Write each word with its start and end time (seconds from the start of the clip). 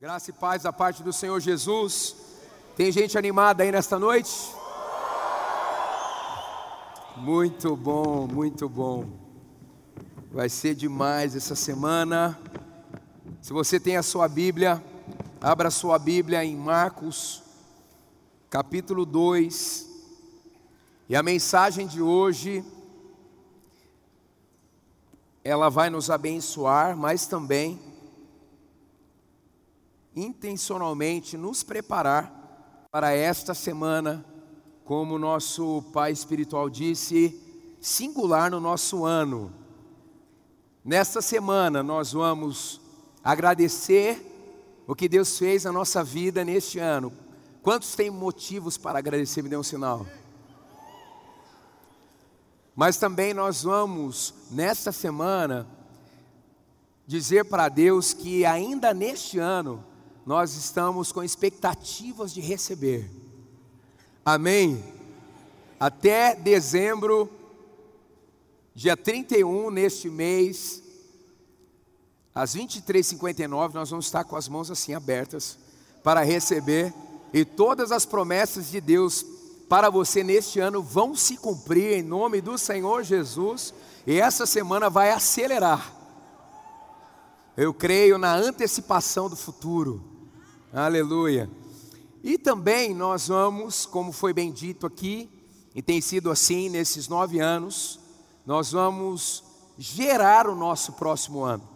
Graça 0.00 0.30
e 0.30 0.32
paz 0.32 0.62
da 0.62 0.72
parte 0.72 1.02
do 1.02 1.12
Senhor 1.12 1.40
Jesus. 1.40 2.14
Tem 2.76 2.92
gente 2.92 3.18
animada 3.18 3.64
aí 3.64 3.72
nesta 3.72 3.98
noite? 3.98 4.30
Muito 7.16 7.74
bom, 7.74 8.28
muito 8.28 8.68
bom. 8.68 9.10
Vai 10.30 10.48
ser 10.48 10.76
demais 10.76 11.34
essa 11.34 11.56
semana. 11.56 12.38
Se 13.42 13.52
você 13.52 13.80
tem 13.80 13.96
a 13.96 14.02
sua 14.04 14.28
Bíblia, 14.28 14.80
abra 15.40 15.66
a 15.66 15.72
sua 15.72 15.98
Bíblia 15.98 16.44
em 16.44 16.56
Marcos, 16.56 17.42
capítulo 18.48 19.04
2. 19.04 19.84
E 21.08 21.16
a 21.16 21.24
mensagem 21.24 21.88
de 21.88 22.00
hoje 22.00 22.64
ela 25.42 25.68
vai 25.68 25.90
nos 25.90 26.08
abençoar, 26.08 26.96
mas 26.96 27.26
também 27.26 27.97
intencionalmente 30.18 31.36
nos 31.36 31.62
preparar 31.62 32.86
para 32.90 33.12
esta 33.12 33.54
semana, 33.54 34.24
como 34.84 35.18
nosso 35.18 35.82
pai 35.92 36.12
espiritual 36.12 36.68
disse, 36.68 37.38
singular 37.80 38.50
no 38.50 38.60
nosso 38.60 39.04
ano. 39.04 39.52
Nesta 40.84 41.20
semana 41.20 41.82
nós 41.82 42.12
vamos 42.12 42.80
agradecer 43.22 44.24
o 44.86 44.94
que 44.94 45.08
Deus 45.08 45.38
fez 45.38 45.64
na 45.64 45.72
nossa 45.72 46.02
vida 46.02 46.44
neste 46.44 46.78
ano. 46.78 47.12
Quantos 47.62 47.94
têm 47.94 48.10
motivos 48.10 48.78
para 48.78 48.98
agradecer? 48.98 49.42
Me 49.42 49.50
dê 49.50 49.56
um 49.56 49.62
sinal. 49.62 50.06
Mas 52.74 52.96
também 52.96 53.34
nós 53.34 53.64
vamos, 53.64 54.32
nesta 54.50 54.90
semana, 54.92 55.66
dizer 57.06 57.44
para 57.44 57.68
Deus 57.68 58.14
que 58.14 58.46
ainda 58.46 58.94
neste 58.94 59.38
ano 59.38 59.84
nós 60.28 60.54
estamos 60.56 61.10
com 61.10 61.24
expectativas 61.24 62.34
de 62.34 62.42
receber. 62.42 63.10
Amém? 64.22 64.84
Até 65.80 66.34
dezembro, 66.34 67.30
dia 68.74 68.94
31, 68.94 69.70
neste 69.70 70.10
mês, 70.10 70.82
às 72.34 72.54
23h59, 72.54 73.72
nós 73.72 73.88
vamos 73.88 74.04
estar 74.04 74.22
com 74.22 74.36
as 74.36 74.48
mãos 74.48 74.70
assim 74.70 74.92
abertas 74.92 75.56
para 76.04 76.20
receber, 76.20 76.92
e 77.32 77.42
todas 77.42 77.90
as 77.90 78.04
promessas 78.04 78.70
de 78.70 78.82
Deus 78.82 79.24
para 79.66 79.88
você 79.88 80.22
neste 80.22 80.60
ano 80.60 80.82
vão 80.82 81.16
se 81.16 81.38
cumprir 81.38 81.94
em 81.94 82.02
nome 82.02 82.42
do 82.42 82.58
Senhor 82.58 83.02
Jesus, 83.02 83.72
e 84.06 84.20
essa 84.20 84.44
semana 84.44 84.90
vai 84.90 85.10
acelerar. 85.10 85.90
Eu 87.56 87.72
creio 87.72 88.18
na 88.18 88.36
antecipação 88.36 89.30
do 89.30 89.34
futuro. 89.34 90.17
Aleluia. 90.72 91.48
E 92.22 92.36
também 92.36 92.94
nós 92.94 93.28
vamos, 93.28 93.86
como 93.86 94.12
foi 94.12 94.34
bem 94.34 94.52
dito 94.52 94.86
aqui, 94.86 95.30
e 95.74 95.80
tem 95.80 95.98
sido 96.00 96.30
assim 96.30 96.68
nesses 96.68 97.08
nove 97.08 97.40
anos, 97.40 97.98
nós 98.44 98.72
vamos 98.72 99.42
gerar 99.78 100.46
o 100.46 100.54
nosso 100.54 100.92
próximo 100.92 101.42
ano. 101.42 101.66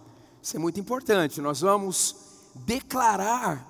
Isso 0.42 0.56
é 0.56 0.60
muito 0.60 0.78
importante. 0.78 1.40
Nós 1.40 1.60
vamos 1.60 2.16
declarar 2.54 3.66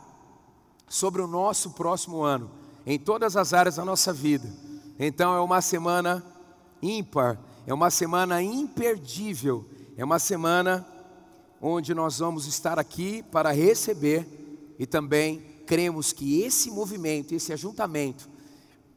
sobre 0.89 1.23
o 1.23 1.29
nosso 1.29 1.71
próximo 1.71 2.23
ano, 2.23 2.51
em 2.85 2.99
todas 2.99 3.37
as 3.37 3.53
áreas 3.53 3.77
da 3.77 3.85
nossa 3.85 4.13
vida. 4.13 4.53
Então 4.99 5.37
é 5.37 5.41
uma 5.41 5.61
semana 5.61 6.25
ímpar, 6.83 7.39
é 7.65 7.73
uma 7.73 7.91
semana 7.91 8.43
imperdível, 8.43 9.65
é 9.97 10.05
uma 10.05 10.19
semana 10.19 10.85
onde 11.61 11.95
nós 11.95 12.19
vamos 12.19 12.47
estar 12.47 12.77
aqui 12.77 13.23
para 13.23 13.53
receber 13.53 14.42
e 14.79 14.87
também 14.87 15.39
cremos 15.67 16.13
que 16.13 16.43
esse 16.43 16.71
movimento, 16.71 17.35
esse 17.35 17.53
ajuntamento, 17.53 18.29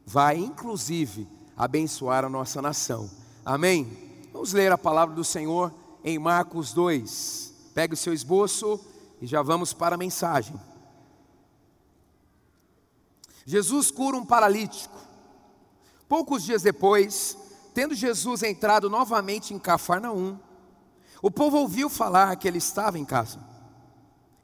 vai 0.04 0.36
inclusive 0.36 1.26
abençoar 1.56 2.24
a 2.24 2.28
nossa 2.28 2.60
nação. 2.60 3.10
Amém? 3.44 4.28
Vamos 4.32 4.52
ler 4.52 4.70
a 4.70 4.78
palavra 4.78 5.14
do 5.14 5.24
Senhor 5.24 5.72
em 6.04 6.18
Marcos 6.18 6.72
2. 6.72 7.54
Pegue 7.74 7.94
o 7.94 7.96
seu 7.96 8.12
esboço 8.12 8.80
e 9.20 9.26
já 9.26 9.42
vamos 9.42 9.72
para 9.72 9.94
a 9.94 9.98
mensagem. 9.98 10.54
Jesus 13.44 13.90
cura 13.90 14.16
um 14.16 14.26
paralítico. 14.26 14.98
Poucos 16.08 16.42
dias 16.42 16.62
depois, 16.62 17.36
tendo 17.72 17.94
Jesus 17.94 18.42
entrado 18.42 18.90
novamente 18.90 19.54
em 19.54 19.58
Cafarnaum, 19.58 20.38
o 21.22 21.30
povo 21.30 21.58
ouviu 21.58 21.88
falar 21.88 22.36
que 22.36 22.46
ele 22.46 22.58
estava 22.58 22.98
em 22.98 23.04
casa. 23.04 23.40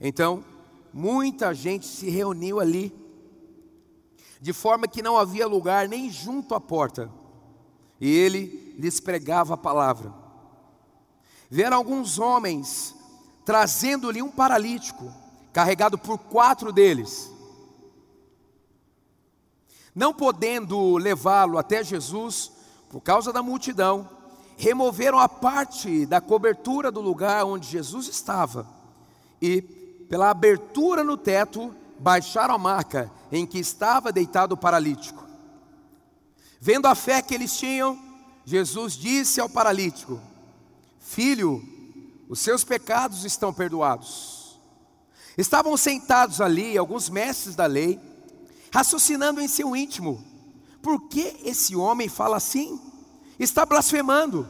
Então, 0.00 0.44
muita 0.92 1.54
gente 1.54 1.86
se 1.86 2.10
reuniu 2.10 2.60
ali, 2.60 2.94
de 4.41 4.53
forma 4.53 4.88
que 4.88 5.03
não 5.03 5.16
havia 5.16 5.47
lugar 5.47 5.88
nem 5.88 6.10
junto 6.10 6.54
à 6.54 6.60
porta, 6.60 7.10
e 8.00 8.10
ele 8.10 8.75
lhes 8.78 9.00
pregava 9.00 9.54
a 9.54 9.56
palavra. 9.56 10.12
Vieram 11.48 11.76
alguns 11.76 12.19
homens 12.19 12.94
trazendo-lhe 13.44 14.22
um 14.22 14.31
paralítico, 14.31 15.12
carregado 15.52 15.98
por 15.98 16.19
quatro 16.19 16.72
deles. 16.72 17.31
Não 19.94 20.14
podendo 20.14 20.97
levá-lo 20.97 21.58
até 21.58 21.84
Jesus, 21.84 22.50
por 22.88 23.00
causa 23.00 23.32
da 23.32 23.42
multidão, 23.42 24.08
removeram 24.56 25.19
a 25.19 25.28
parte 25.28 26.06
da 26.06 26.20
cobertura 26.20 26.91
do 26.91 27.00
lugar 27.00 27.44
onde 27.44 27.69
Jesus 27.69 28.08
estava 28.08 28.66
e 29.41 29.81
pela 30.12 30.28
abertura 30.28 31.03
no 31.03 31.17
teto, 31.17 31.75
baixaram 31.99 32.55
a 32.55 32.59
marca 32.59 33.11
em 33.33 33.47
que 33.47 33.59
estava 33.59 34.12
deitado 34.12 34.53
o 34.53 34.59
paralítico. 34.59 35.27
Vendo 36.61 36.84
a 36.84 36.95
fé 36.95 37.23
que 37.23 37.34
eles 37.34 37.56
tinham, 37.56 37.99
Jesus 38.45 38.93
disse 38.93 39.41
ao 39.41 39.49
paralítico: 39.49 40.21
Filho, 41.00 41.62
os 42.28 42.41
seus 42.41 42.62
pecados 42.62 43.25
estão 43.25 43.55
perdoados. 43.55 44.61
Estavam 45.39 45.75
sentados 45.78 46.43
ali 46.43 46.77
alguns 46.77 47.09
mestres 47.09 47.56
da 47.56 47.65
lei, 47.65 47.99
raciocinando 48.71 49.41
em 49.41 49.49
seu 49.49 49.75
íntimo: 49.75 50.23
Por 50.83 51.09
que 51.09 51.39
esse 51.43 51.75
homem 51.75 52.11
fala 52.11 52.37
assim? 52.37 52.79
Está 53.39 53.65
blasfemando. 53.65 54.47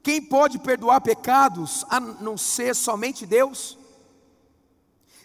Quem 0.00 0.22
pode 0.22 0.60
perdoar 0.60 1.00
pecados 1.00 1.84
a 1.90 1.98
não 1.98 2.38
ser 2.38 2.76
somente 2.76 3.26
Deus? 3.26 3.77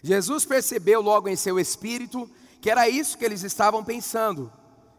Jesus 0.04 0.44
percebeu 0.44 1.00
logo 1.00 1.30
em 1.30 1.34
seu 1.34 1.58
espírito 1.58 2.30
que 2.60 2.70
era 2.70 2.86
isso 2.86 3.16
que 3.16 3.24
eles 3.24 3.42
estavam 3.42 3.82
pensando. 3.82 4.52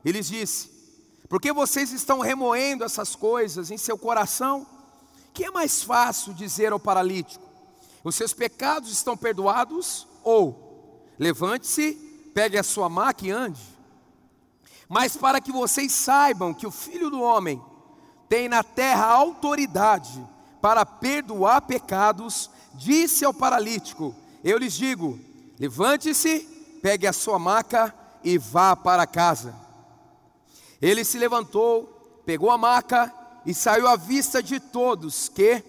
Ele 0.04 0.20
disse: 0.20 0.68
Por 1.30 1.40
que 1.40 1.54
vocês 1.54 1.92
estão 1.92 2.22
remoendo 2.22 2.84
essas 2.84 3.16
coisas 3.16 3.70
em 3.70 3.78
seu 3.78 4.00
coração? 4.00 4.66
Que 5.32 5.46
é 5.46 5.52
mais 5.52 5.84
fácil 5.84 6.34
dizer 6.34 6.72
ao 6.72 6.80
paralítico: 6.80 7.46
Os 8.04 8.16
seus 8.16 8.34
pecados 8.34 8.92
estão 8.92 9.16
perdoados? 9.16 10.08
Ou 10.24 11.06
levante-se, 11.20 11.94
pegue 12.34 12.58
a 12.58 12.64
sua 12.64 12.90
maca 12.90 13.28
e 13.28 13.30
ande. 13.30 13.62
Mas 14.90 15.16
para 15.16 15.40
que 15.40 15.52
vocês 15.52 15.92
saibam 15.92 16.52
que 16.52 16.66
o 16.66 16.72
Filho 16.72 17.12
do 17.12 17.22
Homem 17.22 17.62
tem 18.28 18.50
na 18.50 18.64
terra 18.64 19.06
autoridade 19.06 20.28
para 20.60 20.84
perdoar 20.84 21.62
pecados, 21.62 22.50
disse 22.74 23.24
ao 23.24 23.32
paralítico: 23.32 24.16
eu 24.46 24.60
lhes 24.60 24.74
digo: 24.74 25.20
levante-se, 25.60 26.42
pegue 26.82 27.08
a 27.08 27.14
sua 27.14 27.40
maca 27.40 27.94
e 28.24 28.38
vá 28.38 28.76
para 28.76 29.08
casa. 29.08 29.56
Ele 30.80 31.04
se 31.04 31.18
levantou, 31.18 32.22
pegou 32.26 32.52
a 32.52 32.58
maca 32.58 33.12
e 33.44 33.56
saiu 33.56 33.88
à 33.88 33.96
vista 33.96 34.44
de 34.44 34.60
todos 34.60 35.28
que, 35.30 35.64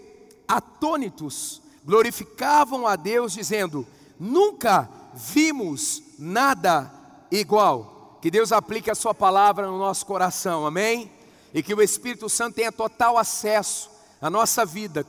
atônitos, 0.46 1.62
glorificavam 1.86 2.86
a 2.86 2.96
Deus, 2.96 3.32
dizendo: 3.32 3.86
Nunca 4.20 4.88
vimos 5.14 6.02
nada 6.18 6.92
igual. 7.30 8.18
Que 8.20 8.30
Deus 8.30 8.52
aplique 8.52 8.90
a 8.90 8.94
Sua 8.94 9.14
palavra 9.14 9.66
no 9.66 9.78
nosso 9.78 10.04
coração, 10.04 10.66
amém? 10.66 11.10
E 11.54 11.62
que 11.62 11.74
o 11.74 11.80
Espírito 11.80 12.28
Santo 12.28 12.56
tenha 12.56 12.72
total 12.72 13.16
acesso 13.16 13.90
à 14.20 14.28
nossa 14.28 14.66
vida, 14.66 15.06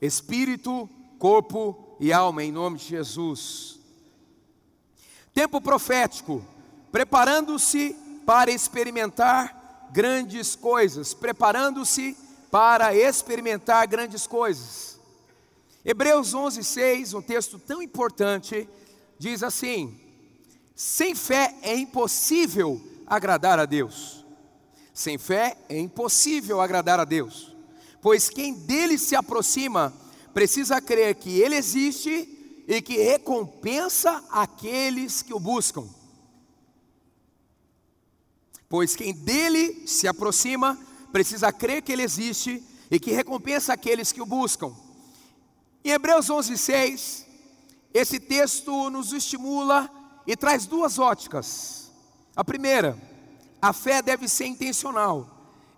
espírito, 0.00 0.88
corpo 1.18 1.85
e 1.98 2.12
alma, 2.12 2.44
em 2.44 2.52
nome 2.52 2.78
de 2.78 2.84
Jesus. 2.84 3.78
Tempo 5.32 5.60
profético, 5.60 6.44
preparando-se 6.90 7.94
para 8.24 8.50
experimentar 8.50 9.88
grandes 9.92 10.54
coisas, 10.56 11.14
preparando-se 11.14 12.16
para 12.50 12.94
experimentar 12.94 13.86
grandes 13.86 14.26
coisas. 14.26 14.98
Hebreus 15.84 16.34
11, 16.34 16.64
6, 16.64 17.14
um 17.14 17.22
texto 17.22 17.58
tão 17.58 17.80
importante, 17.80 18.68
diz 19.18 19.42
assim: 19.42 19.98
sem 20.74 21.14
fé 21.14 21.54
é 21.62 21.74
impossível 21.74 22.80
agradar 23.06 23.58
a 23.58 23.64
Deus. 23.64 24.24
Sem 24.92 25.16
fé 25.16 25.56
é 25.68 25.78
impossível 25.78 26.60
agradar 26.60 26.98
a 26.98 27.04
Deus, 27.04 27.54
pois 28.02 28.28
quem 28.28 28.52
dele 28.52 28.98
se 28.98 29.14
aproxima, 29.14 29.92
precisa 30.36 30.82
crer 30.82 31.14
que 31.14 31.40
Ele 31.40 31.56
existe 31.56 32.62
e 32.68 32.82
que 32.82 32.98
recompensa 32.98 34.22
aqueles 34.30 35.22
que 35.22 35.32
o 35.32 35.40
buscam. 35.40 35.88
Pois 38.68 38.94
quem 38.94 39.14
dele 39.14 39.86
se 39.86 40.06
aproxima 40.06 40.78
precisa 41.10 41.50
crer 41.50 41.80
que 41.80 41.90
ele 41.90 42.02
existe 42.02 42.62
e 42.90 43.00
que 43.00 43.12
recompensa 43.12 43.72
aqueles 43.72 44.12
que 44.12 44.20
o 44.20 44.26
buscam. 44.26 44.76
Em 45.82 45.92
Hebreus 45.92 46.28
11:6, 46.28 47.24
esse 47.94 48.20
texto 48.20 48.90
nos 48.90 49.14
estimula 49.14 49.90
e 50.26 50.36
traz 50.36 50.66
duas 50.66 50.98
óticas. 50.98 51.90
A 52.36 52.44
primeira, 52.44 52.94
a 53.62 53.72
fé 53.72 54.02
deve 54.02 54.28
ser 54.28 54.44
intencional. 54.44 55.30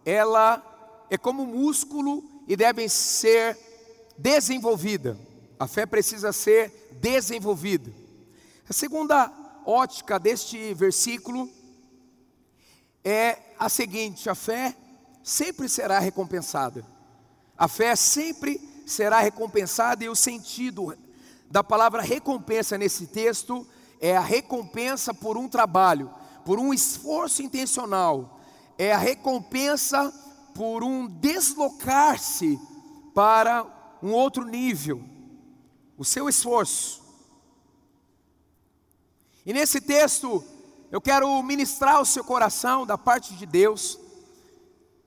Ela 0.05 0.61
é 1.09 1.17
como 1.17 1.47
músculo 1.47 2.25
e 2.49 2.57
deve 2.57 2.89
ser 2.89 3.68
desenvolvida. 4.19 5.17
A 5.59 5.67
fé 5.67 5.87
precisa 5.87 6.33
ser 6.33 6.91
desenvolvida. 7.01 7.91
A 8.69 8.73
segunda 8.73 9.33
ótica 9.65 10.19
deste 10.19 10.75
versículo 10.75 11.49
é 13.05 13.39
a 13.59 13.69
seguinte: 13.69 14.29
a 14.29 14.35
fé 14.35 14.77
sempre 15.23 15.69
será 15.69 15.99
recompensada. 15.99 16.85
A 17.57 17.69
fé 17.69 17.95
sempre 17.97 18.61
será 18.87 19.21
recompensada 19.21 20.05
e 20.05 20.09
o 20.09 20.15
sentido 20.15 20.97
da 21.51 21.65
palavra 21.65 22.03
recompensa 22.03 22.77
nesse 22.77 23.07
texto 23.07 23.67
é 24.01 24.17
a 24.17 24.21
recompensa 24.21 25.13
por 25.13 25.37
um 25.37 25.49
trabalho, 25.49 26.11
por 26.45 26.59
um 26.59 26.73
esforço 26.73 27.43
intencional, 27.43 28.41
é 28.77 28.93
a 28.93 28.99
recompensa 28.99 30.13
por 30.55 30.85
um 30.85 31.07
deslocar-se 31.07 32.59
para 33.15 33.78
um 34.03 34.13
outro 34.13 34.45
nível, 34.45 35.03
o 35.97 36.05
seu 36.05 36.29
esforço. 36.29 37.03
E 39.45 39.53
nesse 39.53 39.81
texto, 39.81 40.45
eu 40.91 41.01
quero 41.01 41.43
ministrar 41.43 41.97
ao 41.97 42.05
seu 42.05 42.23
coração, 42.23 42.87
da 42.87 42.97
parte 42.97 43.35
de 43.35 43.47
Deus, 43.47 43.99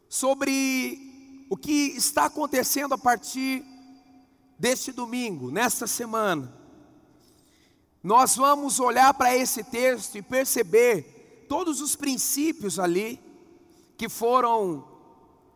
sobre 0.10 1.46
o 1.50 1.58
que 1.58 1.94
está 1.96 2.26
acontecendo 2.26 2.94
a 2.94 2.98
partir 2.98 3.64
deste 4.60 4.92
domingo, 4.92 5.52
nesta 5.52 5.88
semana. 5.88 6.54
Nós 8.04 8.36
vamos 8.36 8.80
olhar 8.80 9.14
para 9.14 9.36
esse 9.36 9.64
texto 9.64 10.18
e 10.18 10.22
perceber 10.22 11.46
todos 11.48 11.82
os 11.82 11.96
princípios 11.96 12.80
ali 12.80 13.20
que 13.98 14.10
foram 14.10 14.88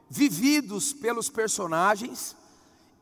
vividos 0.09 0.93
pelos 0.93 1.29
personagens 1.29 2.35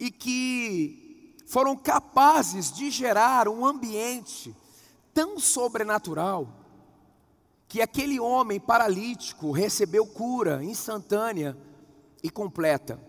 e 0.03 0.11
que 0.11 1.33
foram 1.47 1.77
capazes 1.77 2.69
de 2.73 2.91
gerar 2.91 3.47
um 3.47 3.65
ambiente 3.65 4.53
tão 5.13 5.39
sobrenatural 5.39 6.45
que 7.69 7.81
aquele 7.81 8.19
homem 8.19 8.59
paralítico 8.59 9.49
recebeu 9.51 10.05
cura 10.05 10.61
instantânea 10.61 11.57
e 12.21 12.29
completa. 12.29 12.99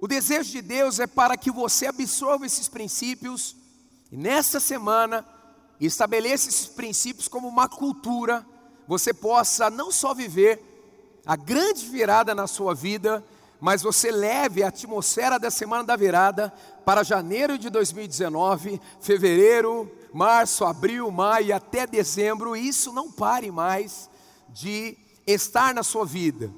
O 0.00 0.06
desejo 0.06 0.52
de 0.52 0.62
Deus 0.62 1.00
é 1.00 1.08
para 1.08 1.36
que 1.36 1.50
você 1.50 1.86
absorva 1.88 2.46
esses 2.46 2.68
princípios 2.68 3.56
e 4.12 4.16
nesta 4.16 4.60
semana 4.60 5.26
estabeleça 5.80 6.48
esses 6.48 6.68
princípios 6.68 7.26
como 7.26 7.48
uma 7.48 7.68
cultura, 7.68 8.46
você 8.86 9.12
possa 9.12 9.68
não 9.68 9.90
só 9.90 10.14
viver 10.14 11.20
a 11.26 11.34
grande 11.34 11.84
virada 11.88 12.32
na 12.32 12.46
sua 12.46 12.76
vida, 12.76 13.24
mas 13.60 13.82
você 13.82 14.10
leve 14.10 14.62
a 14.62 14.68
atmosfera 14.68 15.38
da 15.38 15.50
semana 15.50 15.84
da 15.84 15.94
virada 15.94 16.52
para 16.84 17.02
janeiro 17.02 17.58
de 17.58 17.68
2019, 17.68 18.80
fevereiro, 19.00 19.90
março, 20.12 20.64
abril, 20.64 21.10
maio 21.10 21.54
até 21.54 21.86
dezembro, 21.86 22.56
e 22.56 22.66
isso 22.66 22.92
não 22.92 23.12
pare 23.12 23.50
mais 23.50 24.08
de 24.48 24.96
estar 25.26 25.74
na 25.74 25.82
sua 25.82 26.06
vida. 26.06 26.50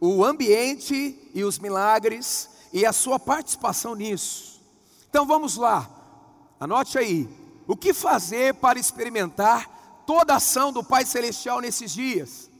O 0.00 0.24
ambiente 0.24 1.18
e 1.34 1.42
os 1.42 1.58
milagres 1.58 2.48
e 2.72 2.86
a 2.86 2.92
sua 2.92 3.18
participação 3.18 3.94
nisso. 3.94 4.62
Então 5.10 5.26
vamos 5.26 5.56
lá, 5.56 5.88
anote 6.60 6.98
aí: 6.98 7.28
o 7.66 7.76
que 7.76 7.92
fazer 7.92 8.54
para 8.54 8.78
experimentar 8.78 10.02
toda 10.06 10.34
a 10.34 10.36
ação 10.36 10.72
do 10.72 10.84
Pai 10.84 11.04
Celestial 11.04 11.60
nesses 11.60 11.92
dias? 11.92 12.50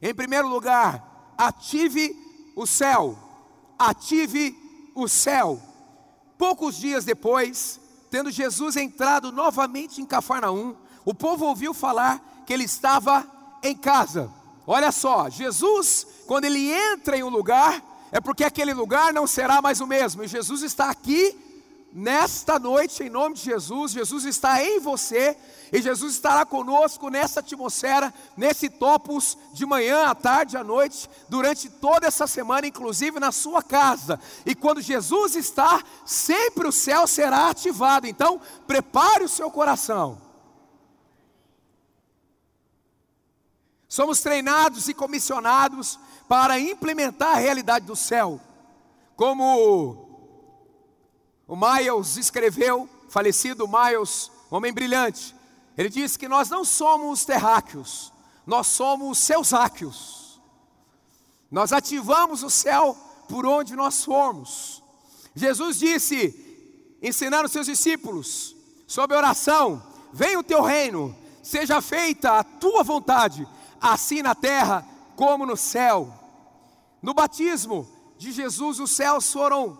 Em 0.00 0.14
primeiro 0.14 0.48
lugar, 0.48 1.34
ative 1.36 2.16
o 2.56 2.66
céu, 2.66 3.16
ative 3.88 4.56
o 4.94 5.08
céu. 5.08 5.60
Poucos 6.38 6.76
dias 6.76 7.04
depois, 7.04 7.80
Tendo 8.12 8.30
Jesus 8.30 8.76
entrado 8.76 9.32
novamente 9.32 10.02
em 10.02 10.04
Cafarnaum, 10.04 10.76
o 11.02 11.14
povo 11.14 11.46
ouviu 11.46 11.72
falar 11.72 12.42
que 12.44 12.52
ele 12.52 12.64
estava 12.64 13.26
em 13.62 13.74
casa. 13.74 14.30
Olha 14.66 14.92
só, 14.92 15.30
Jesus, 15.30 16.06
quando 16.26 16.44
ele 16.44 16.70
entra 16.70 17.16
em 17.16 17.22
um 17.22 17.30
lugar, 17.30 17.82
é 18.12 18.20
porque 18.20 18.44
aquele 18.44 18.74
lugar 18.74 19.14
não 19.14 19.26
será 19.26 19.62
mais 19.62 19.80
o 19.80 19.86
mesmo. 19.86 20.22
E 20.22 20.28
Jesus 20.28 20.60
está 20.60 20.90
aqui 20.90 21.34
nesta 21.92 22.58
noite, 22.58 23.02
em 23.02 23.10
nome 23.10 23.34
de 23.34 23.42
Jesus. 23.42 23.92
Jesus 23.92 24.24
está 24.24 24.64
em 24.64 24.80
você 24.80 25.36
e 25.72 25.80
Jesus 25.80 26.14
estará 26.14 26.44
conosco 26.44 27.10
nessa 27.10 27.40
atmosfera, 27.40 28.12
nesse 28.36 28.68
topos 28.68 29.36
de 29.52 29.66
manhã, 29.66 30.06
à 30.06 30.14
tarde, 30.14 30.56
à 30.56 30.64
noite, 30.64 31.08
durante 31.28 31.68
toda 31.68 32.06
essa 32.06 32.26
semana, 32.26 32.66
inclusive 32.66 33.20
na 33.20 33.30
sua 33.30 33.62
casa. 33.62 34.18
E 34.46 34.54
quando 34.54 34.80
Jesus 34.80 35.36
está, 35.36 35.82
sempre 36.04 36.66
o 36.66 36.72
céu 36.72 37.06
será 37.06 37.50
ativado. 37.50 38.06
Então, 38.06 38.40
prepare 38.66 39.24
o 39.24 39.28
seu 39.28 39.50
coração. 39.50 40.20
Somos 43.86 44.20
treinados 44.20 44.88
e 44.88 44.94
comissionados 44.94 45.98
para 46.26 46.58
implementar 46.58 47.36
a 47.36 47.40
realidade 47.40 47.84
do 47.84 47.94
céu. 47.94 48.40
Como 49.14 50.01
o 51.46 51.56
Miles 51.56 52.16
escreveu, 52.16 52.88
falecido 53.08 53.68
Miles, 53.68 54.30
homem 54.50 54.72
brilhante, 54.72 55.34
ele 55.76 55.88
diz 55.88 56.16
que 56.16 56.28
nós 56.28 56.48
não 56.48 56.64
somos 56.64 57.24
terráqueos, 57.24 58.12
nós 58.46 58.66
somos 58.66 59.18
seusáqueos. 59.18 60.40
Nós 61.50 61.72
ativamos 61.72 62.42
o 62.42 62.50
céu 62.50 62.96
por 63.28 63.44
onde 63.46 63.76
nós 63.76 64.04
formos. 64.04 64.82
Jesus 65.34 65.78
disse, 65.78 66.98
ensinando 67.02 67.48
seus 67.48 67.66
discípulos 67.66 68.56
sobre 68.86 69.16
oração: 69.16 69.82
Venha 70.12 70.38
o 70.38 70.42
teu 70.42 70.62
reino, 70.62 71.16
seja 71.42 71.80
feita 71.80 72.38
a 72.38 72.44
tua 72.44 72.82
vontade, 72.82 73.46
assim 73.80 74.22
na 74.22 74.34
terra 74.34 74.86
como 75.16 75.46
no 75.46 75.56
céu. 75.56 76.12
No 77.02 77.12
batismo 77.14 77.88
de 78.16 78.30
Jesus, 78.32 78.78
os 78.78 78.90
céus 78.90 79.32
foram 79.32 79.78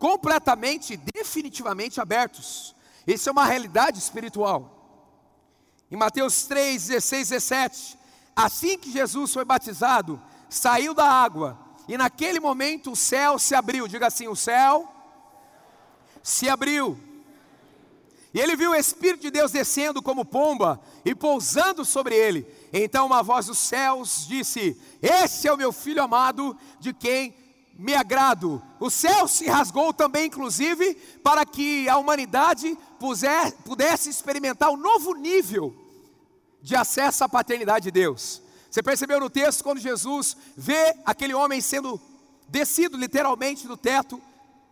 completamente, 0.00 0.96
definitivamente 0.96 2.00
abertos. 2.00 2.74
Isso 3.06 3.28
é 3.28 3.32
uma 3.32 3.44
realidade 3.44 3.98
espiritual. 3.98 4.78
Em 5.90 5.96
Mateus 5.96 6.44
3, 6.46 6.86
16, 6.86 7.28
17, 7.28 7.98
assim 8.34 8.78
que 8.78 8.90
Jesus 8.90 9.32
foi 9.32 9.44
batizado, 9.44 10.20
saiu 10.48 10.94
da 10.94 11.04
água, 11.04 11.58
e 11.86 11.98
naquele 11.98 12.40
momento 12.40 12.92
o 12.92 12.96
céu 12.96 13.38
se 13.38 13.54
abriu. 13.54 13.86
Diga 13.86 14.06
assim: 14.06 14.26
o 14.26 14.34
céu 14.34 14.90
se 16.22 16.48
abriu. 16.48 16.98
E 18.32 18.40
ele 18.40 18.54
viu 18.56 18.70
o 18.70 18.76
Espírito 18.76 19.22
de 19.22 19.30
Deus 19.30 19.50
descendo 19.50 20.00
como 20.00 20.24
pomba 20.24 20.80
e 21.04 21.14
pousando 21.14 21.84
sobre 21.84 22.14
ele. 22.14 22.46
Então 22.72 23.06
uma 23.06 23.22
voz 23.22 23.46
dos 23.46 23.58
céus 23.58 24.24
disse: 24.26 24.80
Esse 25.02 25.48
é 25.48 25.52
o 25.52 25.58
meu 25.58 25.72
filho 25.72 26.02
amado, 26.02 26.56
de 26.78 26.94
quem 26.94 27.34
me 27.74 27.94
agrado. 27.94 28.62
O 28.78 28.90
céu 28.90 29.26
se 29.26 29.46
rasgou 29.46 29.92
também, 29.92 30.26
inclusive, 30.26 30.94
para 31.22 31.44
que 31.46 31.88
a 31.88 31.96
humanidade 31.96 32.76
pudesse 33.64 34.10
experimentar 34.10 34.70
um 34.70 34.76
novo 34.76 35.14
nível 35.14 35.74
de 36.62 36.76
acesso 36.76 37.24
à 37.24 37.28
paternidade 37.28 37.84
de 37.84 37.90
Deus. 37.90 38.42
Você 38.70 38.82
percebeu 38.82 39.18
no 39.18 39.30
texto 39.30 39.64
quando 39.64 39.78
Jesus 39.78 40.36
vê 40.56 40.94
aquele 41.04 41.34
homem 41.34 41.60
sendo 41.60 42.00
descido 42.48 42.96
literalmente 42.96 43.66
do 43.66 43.76
teto, 43.76 44.20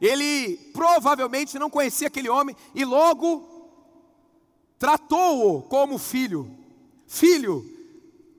ele 0.00 0.56
provavelmente 0.72 1.58
não 1.58 1.70
conhecia 1.70 2.06
aquele 2.08 2.28
homem 2.28 2.54
e 2.74 2.84
logo 2.84 3.48
tratou-o 4.78 5.62
como 5.62 5.98
filho. 5.98 6.50
Filho, 7.06 7.64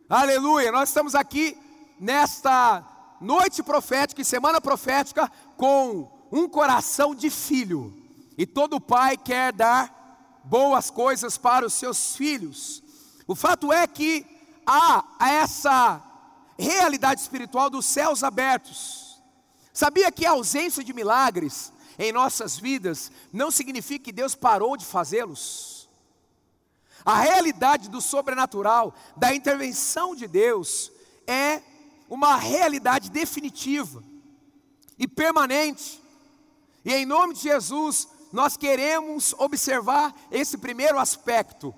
aleluia. 0.10 0.72
Nós 0.72 0.90
estamos 0.90 1.16
aqui 1.16 1.58
nesta 2.00 2.86
noite 3.20 3.62
profética 3.62 4.22
e 4.22 4.26
semana 4.26 4.62
profética 4.62 5.32
com 5.58 6.10
um 6.32 6.48
coração 6.48 7.14
de 7.14 7.30
filho. 7.30 7.94
E 8.38 8.46
todo 8.46 8.80
pai 8.80 9.18
quer 9.18 9.52
dar 9.52 10.40
boas 10.44 10.90
coisas 10.90 11.38
para 11.38 11.66
os 11.66 11.74
seus 11.74 12.16
filhos. 12.16 12.82
O 13.28 13.36
fato 13.36 13.72
é 13.72 13.86
que 13.86 14.26
há 14.66 15.04
essa 15.20 16.02
realidade 16.58 17.22
espiritual 17.22 17.70
dos 17.70 17.86
céus 17.86 18.24
abertos. 18.24 19.22
Sabia 19.74 20.12
que 20.12 20.26
a 20.26 20.32
ausência 20.32 20.84
de 20.84 20.94
milagres 20.94 21.72
em 21.98 22.12
nossas 22.12 22.58
vidas 22.58 23.12
não 23.32 23.52
significa 23.52 24.06
que 24.06 24.12
Deus 24.12 24.36
parou 24.36 24.76
de 24.76 24.86
fazê-los? 24.86 25.90
A 27.06 27.20
realidade 27.20 27.90
do 27.90 28.02
sobrenatural, 28.02 28.94
da 29.16 29.34
intervenção 29.34 30.16
de 30.16 30.28
Deus, 30.28 30.92
é 31.26 31.62
uma 32.10 32.36
realidade 32.36 33.10
definitiva 33.10 34.04
e 34.98 35.08
permanente. 35.08 36.02
E 36.84 36.94
em 36.94 37.06
nome 37.06 37.36
de 37.36 37.42
Jesus, 37.42 38.08
nós 38.34 38.58
queremos 38.58 39.34
observar 39.38 40.14
esse 40.32 40.58
primeiro 40.58 40.98
aspecto 40.98 41.74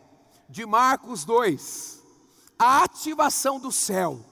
de 0.50 0.66
Marcos 0.66 1.24
2, 1.26 2.02
a 2.58 2.84
ativação 2.84 3.60
do 3.60 3.72
céu. 3.72 4.26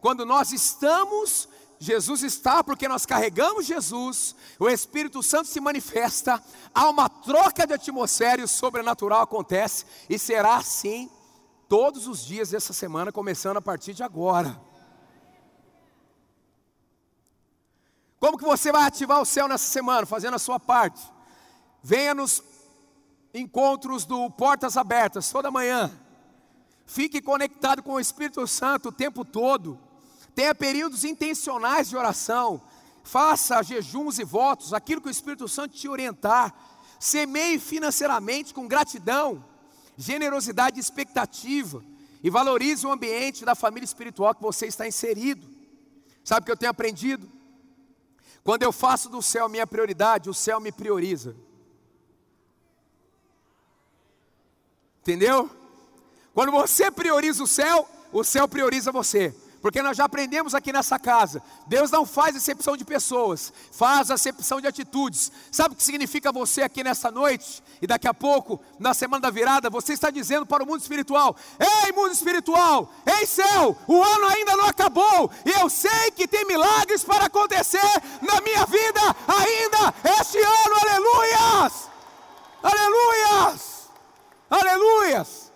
Quando 0.00 0.26
nós 0.26 0.52
estamos, 0.52 1.48
Jesus 1.78 2.22
está 2.22 2.62
porque 2.62 2.88
nós 2.88 3.06
carregamos 3.06 3.66
Jesus, 3.66 4.34
o 4.58 4.68
Espírito 4.68 5.22
Santo 5.22 5.48
se 5.48 5.60
manifesta, 5.60 6.42
há 6.74 6.88
uma 6.88 7.08
troca 7.08 7.66
de 7.66 7.74
atmosfera 7.74 8.40
e 8.40 8.44
o 8.44 8.48
sobrenatural 8.48 9.22
acontece, 9.22 9.84
e 10.08 10.18
será 10.18 10.56
assim 10.56 11.10
todos 11.68 12.06
os 12.06 12.24
dias 12.24 12.50
dessa 12.50 12.72
semana, 12.72 13.10
começando 13.10 13.56
a 13.56 13.62
partir 13.62 13.94
de 13.94 14.02
agora. 14.02 14.71
Como 18.22 18.38
que 18.38 18.44
você 18.44 18.70
vai 18.70 18.84
ativar 18.84 19.20
o 19.20 19.24
céu 19.24 19.48
nessa 19.48 19.64
semana, 19.64 20.06
fazendo 20.06 20.34
a 20.34 20.38
sua 20.38 20.60
parte? 20.60 21.02
Venha 21.82 22.14
nos 22.14 22.40
encontros 23.34 24.04
do 24.04 24.30
Portas 24.30 24.76
Abertas 24.76 25.28
toda 25.32 25.50
manhã. 25.50 25.90
Fique 26.86 27.20
conectado 27.20 27.82
com 27.82 27.94
o 27.94 27.98
Espírito 27.98 28.46
Santo 28.46 28.90
o 28.90 28.92
tempo 28.92 29.24
todo. 29.24 29.76
Tenha 30.36 30.54
períodos 30.54 31.02
intencionais 31.02 31.88
de 31.88 31.96
oração. 31.96 32.62
Faça 33.02 33.60
jejuns 33.60 34.20
e 34.20 34.24
votos, 34.24 34.72
aquilo 34.72 35.00
que 35.00 35.08
o 35.08 35.10
Espírito 35.10 35.48
Santo 35.48 35.74
te 35.74 35.88
orientar. 35.88 36.54
Semeie 37.00 37.58
financeiramente 37.58 38.54
com 38.54 38.68
gratidão, 38.68 39.44
generosidade 39.96 40.76
e 40.76 40.80
expectativa. 40.80 41.82
E 42.22 42.30
valorize 42.30 42.86
o 42.86 42.92
ambiente 42.92 43.44
da 43.44 43.56
família 43.56 43.84
espiritual 43.84 44.32
que 44.32 44.42
você 44.42 44.66
está 44.66 44.86
inserido. 44.86 45.44
Sabe 46.22 46.42
o 46.42 46.46
que 46.46 46.52
eu 46.52 46.56
tenho 46.56 46.70
aprendido? 46.70 47.41
Quando 48.44 48.62
eu 48.62 48.72
faço 48.72 49.08
do 49.08 49.22
céu 49.22 49.48
minha 49.48 49.66
prioridade, 49.66 50.28
o 50.28 50.34
céu 50.34 50.60
me 50.60 50.72
prioriza. 50.72 51.36
Entendeu? 55.00 55.50
Quando 56.34 56.50
você 56.50 56.90
prioriza 56.90 57.42
o 57.42 57.46
céu, 57.46 57.88
o 58.12 58.24
céu 58.24 58.48
prioriza 58.48 58.90
você. 58.90 59.34
Porque 59.62 59.80
nós 59.80 59.96
já 59.96 60.04
aprendemos 60.04 60.56
aqui 60.56 60.72
nessa 60.72 60.98
casa. 60.98 61.40
Deus 61.68 61.88
não 61.88 62.04
faz 62.04 62.34
acepção 62.34 62.76
de 62.76 62.84
pessoas, 62.84 63.52
faz 63.70 64.10
acepção 64.10 64.60
de 64.60 64.66
atitudes. 64.66 65.30
Sabe 65.52 65.74
o 65.74 65.76
que 65.76 65.84
significa 65.84 66.32
você 66.32 66.62
aqui 66.62 66.82
nessa 66.82 67.12
noite? 67.12 67.62
E 67.80 67.86
daqui 67.86 68.08
a 68.08 68.12
pouco, 68.12 68.60
na 68.76 68.92
semana 68.92 69.22
da 69.22 69.30
virada, 69.30 69.70
você 69.70 69.92
está 69.92 70.10
dizendo 70.10 70.44
para 70.44 70.64
o 70.64 70.66
mundo 70.66 70.80
espiritual: 70.80 71.36
Ei, 71.60 71.92
mundo 71.92 72.10
espiritual, 72.10 72.92
ei 73.06 73.24
céu, 73.24 73.78
o 73.86 74.02
ano 74.02 74.26
ainda 74.26 74.56
não 74.56 74.66
acabou, 74.66 75.30
e 75.46 75.50
eu 75.50 75.70
sei 75.70 76.10
que 76.10 76.26
tem 76.26 76.44
milagres 76.44 77.04
para 77.04 77.26
acontecer 77.26 78.02
na 78.20 78.40
minha 78.40 78.66
vida 78.66 79.00
ainda 79.28 79.94
este 80.20 80.38
ano, 80.38 80.74
aleluias! 80.82 81.88
Aleluias! 82.62 83.90
Aleluias! 84.50 85.52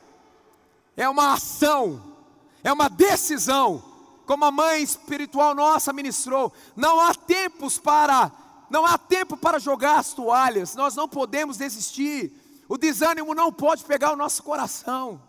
É 0.97 1.09
uma 1.09 1.35
ação, 1.35 2.15
é 2.63 2.73
uma 2.73 2.89
decisão, 2.89 3.96
como 4.27 4.45
a 4.45 4.51
mãe 4.51 4.83
espiritual 4.83 5.55
nossa 5.55 5.93
ministrou. 5.93 6.53
Não 6.75 7.01
há 7.01 7.15
tempos 7.15 7.79
para, 7.79 8.33
não 8.69 8.85
há 8.85 8.99
tempo 8.99 9.37
para 9.37 9.59
jogar 9.59 10.01
as 10.01 10.13
toalhas. 10.13 10.75
Nós 10.75 10.95
não 10.97 11.09
podemos 11.09 11.57
desistir. 11.57 12.33
O 12.69 12.77
desânimo 12.77 13.35
não 13.35 13.53
pode 13.53 13.85
pegar 13.85 14.13
o 14.13 14.17
nosso 14.17 14.43
coração. 14.43 15.23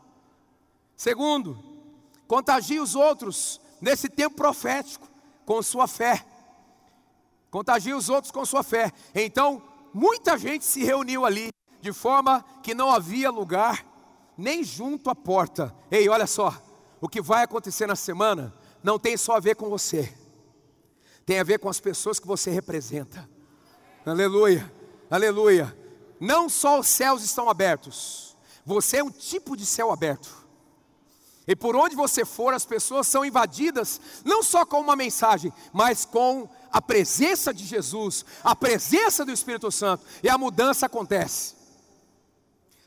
Segundo, 0.95 1.63
contagie 2.27 2.79
os 2.79 2.95
outros 2.95 3.61
nesse 3.79 4.09
tempo 4.09 4.35
profético 4.35 5.07
com 5.45 5.61
sua 5.61 5.87
fé. 5.87 6.25
Contagie 7.51 7.93
os 7.93 8.09
outros 8.09 8.31
com 8.31 8.43
sua 8.43 8.63
fé. 8.63 8.91
Então, 9.13 9.61
muita 9.93 10.37
gente 10.37 10.65
se 10.65 10.83
reuniu 10.83 11.23
ali 11.23 11.49
de 11.79 11.93
forma 11.93 12.43
que 12.63 12.73
não 12.73 12.91
havia 12.91 13.29
lugar 13.29 13.85
nem 14.35 14.63
junto 14.63 15.11
à 15.11 15.15
porta. 15.15 15.73
Ei, 15.91 16.09
olha 16.09 16.25
só, 16.25 16.53
o 16.99 17.07
que 17.07 17.21
vai 17.21 17.43
acontecer 17.43 17.85
na 17.85 17.95
semana 17.95 18.53
não 18.87 18.97
tem 18.97 19.17
só 19.17 19.35
a 19.35 19.39
ver 19.41 19.57
com 19.57 19.69
você, 19.69 20.13
tem 21.25 21.39
a 21.39 21.43
ver 21.43 21.59
com 21.59 21.67
as 21.67 21.77
pessoas 21.77 22.21
que 22.21 22.25
você 22.25 22.49
representa. 22.49 23.29
Aleluia, 24.05 24.73
aleluia. 25.11 25.77
Não 26.21 26.47
só 26.47 26.79
os 26.79 26.87
céus 26.87 27.21
estão 27.21 27.49
abertos, 27.49 28.37
você 28.65 28.99
é 28.99 29.03
um 29.03 29.11
tipo 29.11 29.57
de 29.57 29.65
céu 29.65 29.91
aberto. 29.91 30.33
E 31.45 31.53
por 31.53 31.75
onde 31.75 31.97
você 31.97 32.23
for, 32.23 32.53
as 32.53 32.63
pessoas 32.63 33.09
são 33.09 33.25
invadidas, 33.25 33.99
não 34.23 34.41
só 34.41 34.65
com 34.65 34.79
uma 34.79 34.95
mensagem, 34.95 35.51
mas 35.73 36.05
com 36.05 36.47
a 36.71 36.81
presença 36.81 37.53
de 37.53 37.65
Jesus, 37.65 38.23
a 38.41 38.55
presença 38.55 39.25
do 39.25 39.33
Espírito 39.33 39.69
Santo, 39.69 40.05
e 40.23 40.29
a 40.29 40.37
mudança 40.37 40.85
acontece. 40.85 41.55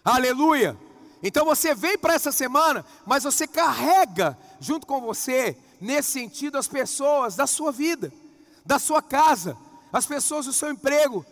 Aleluia. 0.02 0.78
Então 1.22 1.44
você 1.44 1.74
vem 1.74 1.98
para 1.98 2.14
essa 2.14 2.32
semana, 2.32 2.86
mas 3.04 3.24
você 3.24 3.46
carrega 3.46 4.38
junto 4.58 4.86
com 4.86 5.02
você, 5.02 5.58
nesse 5.80 6.10
sentido, 6.12 6.58
as 6.58 6.68
pessoas 6.68 7.36
da 7.36 7.46
sua 7.46 7.72
vida, 7.72 8.12
da 8.64 8.78
sua 8.78 9.00
casa, 9.00 9.56
as 9.92 10.06
pessoas 10.06 10.46
do 10.46 10.52
seu 10.52 10.70
emprego, 10.70 11.24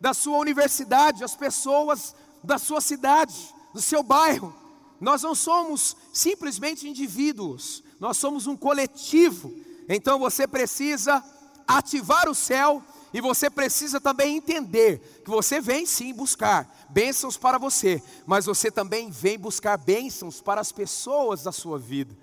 da 0.00 0.12
sua 0.12 0.38
universidade, 0.38 1.24
as 1.24 1.36
pessoas 1.36 2.14
da 2.42 2.58
sua 2.58 2.80
cidade, 2.80 3.34
do 3.72 3.80
seu 3.80 4.02
bairro. 4.02 4.54
Nós 5.00 5.22
não 5.22 5.34
somos 5.34 5.96
simplesmente 6.12 6.88
indivíduos, 6.88 7.82
nós 7.98 8.16
somos 8.16 8.46
um 8.46 8.56
coletivo. 8.56 9.54
Então 9.88 10.18
você 10.18 10.46
precisa 10.46 11.22
ativar 11.66 12.28
o 12.28 12.34
céu 12.34 12.82
e 13.12 13.20
você 13.20 13.48
precisa 13.48 14.00
também 14.00 14.36
entender 14.36 15.22
que 15.24 15.30
você 15.30 15.60
vem 15.60 15.86
sim 15.86 16.12
buscar 16.12 16.86
bênçãos 16.90 17.36
para 17.36 17.58
você, 17.58 18.02
mas 18.26 18.44
você 18.44 18.70
também 18.70 19.10
vem 19.10 19.38
buscar 19.38 19.76
bênçãos 19.76 20.40
para 20.40 20.60
as 20.60 20.72
pessoas 20.72 21.42
da 21.42 21.52
sua 21.52 21.78
vida. 21.78 22.14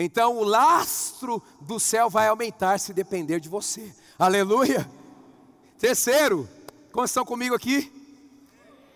Então 0.00 0.36
o 0.36 0.44
lastro 0.44 1.42
do 1.60 1.80
céu 1.80 2.08
vai 2.08 2.28
aumentar 2.28 2.78
se 2.78 2.94
depender 2.94 3.40
de 3.40 3.48
você. 3.48 3.92
Aleluia. 4.16 4.88
Terceiro, 5.76 6.48
como 6.92 7.04
estão 7.04 7.24
comigo 7.24 7.52
aqui? 7.52 7.92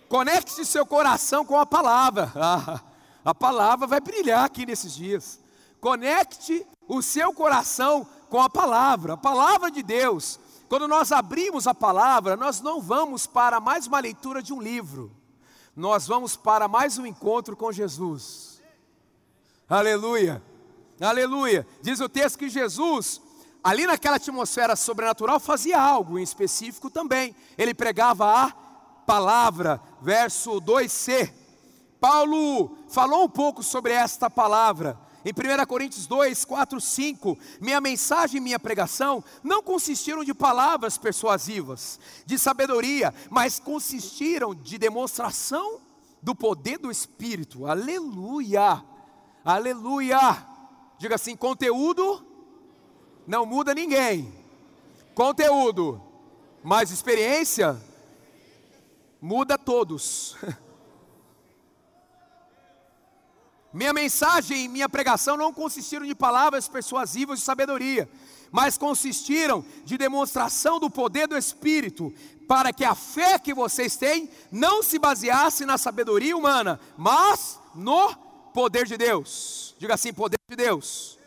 Conecte 0.09 0.65
seu 0.65 0.87
coração 0.87 1.45
com 1.45 1.59
a 1.59 1.67
palavra. 1.67 2.33
Ah, 2.41 2.81
a 3.25 3.35
palavra 3.35 3.87
vai 3.87 4.01
brilhar 4.01 4.45
aqui 4.45 4.67
nesses 4.67 4.95
dias. 4.95 5.41
Conecte 5.81 6.67
o 6.89 7.03
seu 7.03 7.33
coração 7.33 8.07
com 8.29 8.41
a 8.41 8.49
palavra, 8.49 9.15
a 9.15 9.17
palavra 9.17 9.71
de 9.71 9.83
Deus. 9.83 10.39
Quando 10.69 10.89
nós 10.89 11.13
abrimos 11.13 11.67
a 11.67 11.75
palavra, 11.75 12.37
nós 12.37 12.61
não 12.61 12.81
vamos 12.81 13.27
para 13.27 13.61
mais 13.61 13.87
uma 13.87 14.01
leitura 14.01 14.43
de 14.43 14.53
um 14.53 14.61
livro, 14.61 15.13
nós 15.77 16.07
vamos 16.07 16.37
para 16.37 16.67
mais 16.67 16.99
um 16.99 17.07
encontro 17.07 17.57
com 17.57 17.71
Jesus. 17.71 18.61
Aleluia, 19.69 20.43
aleluia. 21.01 21.67
Diz 21.83 22.01
o 22.01 22.09
texto 22.09 22.39
que 22.39 22.49
Jesus, 22.49 23.21
ali 23.63 23.87
naquela 23.87 24.17
atmosfera 24.17 24.77
sobrenatural, 24.77 25.41
fazia 25.41 25.81
algo 25.81 26.19
em 26.19 26.23
específico 26.23 26.91
também. 26.91 27.35
Ele 27.57 27.75
pregava 27.75 28.27
a 28.27 28.51
palavra, 29.07 29.81
verso 30.01 30.61
2c. 30.61 31.33
Paulo 32.01 32.77
falou 32.89 33.25
um 33.25 33.29
pouco 33.29 33.63
sobre 33.63 33.93
esta 33.93 34.29
palavra. 34.29 34.99
Em 35.25 35.31
1 35.31 35.67
Coríntios 35.67 36.07
2, 36.07 36.45
4, 36.45 36.81
5, 36.81 37.39
minha 37.61 37.81
mensagem 37.81 38.39
e 38.39 38.41
minha 38.41 38.59
pregação 38.59 39.23
não 39.43 39.63
consistiram 39.63 40.25
de 40.25 40.35
palavras 40.35 40.99
persuasivas, 40.99 42.01
de 42.27 42.37
sabedoria, 42.37 43.15
mas 43.31 43.61
consistiram 43.61 44.53
de 44.53 44.79
demonstração 44.79 45.81
do 46.21 46.35
poder 46.35 46.79
do 46.79 46.91
Espírito. 46.91 47.67
Aleluia! 47.67 48.83
Aleluia! 49.45 50.52
Diga 51.03 51.17
assim: 51.17 51.35
conteúdo 51.35 52.25
não 53.27 53.45
muda 53.45 53.75
ninguém. 53.75 54.33
Conteúdo, 55.17 56.01
mas 56.63 56.93
experiência 56.93 57.77
muda 59.21 59.59
todos. 59.59 60.37
Minha 63.75 63.93
mensagem 63.93 64.65
e 64.65 64.69
minha 64.69 64.89
pregação 64.89 65.37
não 65.37 65.53
consistiram 65.53 66.07
de 66.07 66.15
palavras 66.15 66.69
persuasivas 66.69 67.41
de 67.41 67.45
sabedoria, 67.45 68.09
mas 68.53 68.79
consistiram 68.79 69.65
de 69.85 69.99
demonstração 69.99 70.79
do 70.79 70.89
poder 70.89 71.27
do 71.27 71.37
Espírito, 71.37 72.15
para 72.47 72.73
que 72.73 72.85
a 72.85 72.95
fé 72.95 73.41
que 73.41 73.53
vocês 73.53 73.97
têm 73.97 74.31
não 74.53 74.85
se 74.85 75.01
baseasse 75.01 75.65
na 75.65 75.79
sabedoria 75.79 76.37
humana, 76.37 76.79
mas 76.97 77.59
no 77.75 78.15
poder 78.53 78.87
de 78.87 78.97
Deus. 78.99 79.72
Diga 79.83 79.95
assim: 79.95 80.13
poder 80.13 80.39
de 80.49 80.55
Deus. 80.55 81.19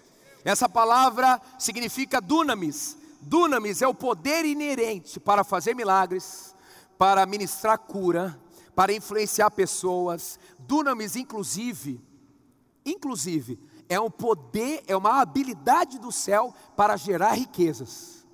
Essa 0.45 0.69
palavra 0.69 1.41
significa 1.59 2.21
dunamis, 2.21 2.95
dunamis 3.19 3.81
é 3.81 3.87
o 3.87 3.93
poder 3.93 4.45
inerente 4.45 5.19
para 5.19 5.43
fazer 5.43 5.75
milagres, 5.75 6.55
para 6.97 7.25
ministrar 7.25 7.77
cura, 7.77 8.39
para 8.73 8.93
influenciar 8.93 9.51
pessoas. 9.51 10.39
Dunamis, 10.57 11.17
inclusive, 11.17 11.99
inclusive, 12.85 13.59
é 13.89 13.99
um 13.99 14.09
poder, 14.09 14.85
é 14.87 14.95
uma 14.95 15.19
habilidade 15.19 15.99
do 15.99 16.09
céu 16.09 16.55
para 16.77 16.95
gerar 16.95 17.33
riquezas. 17.33 18.25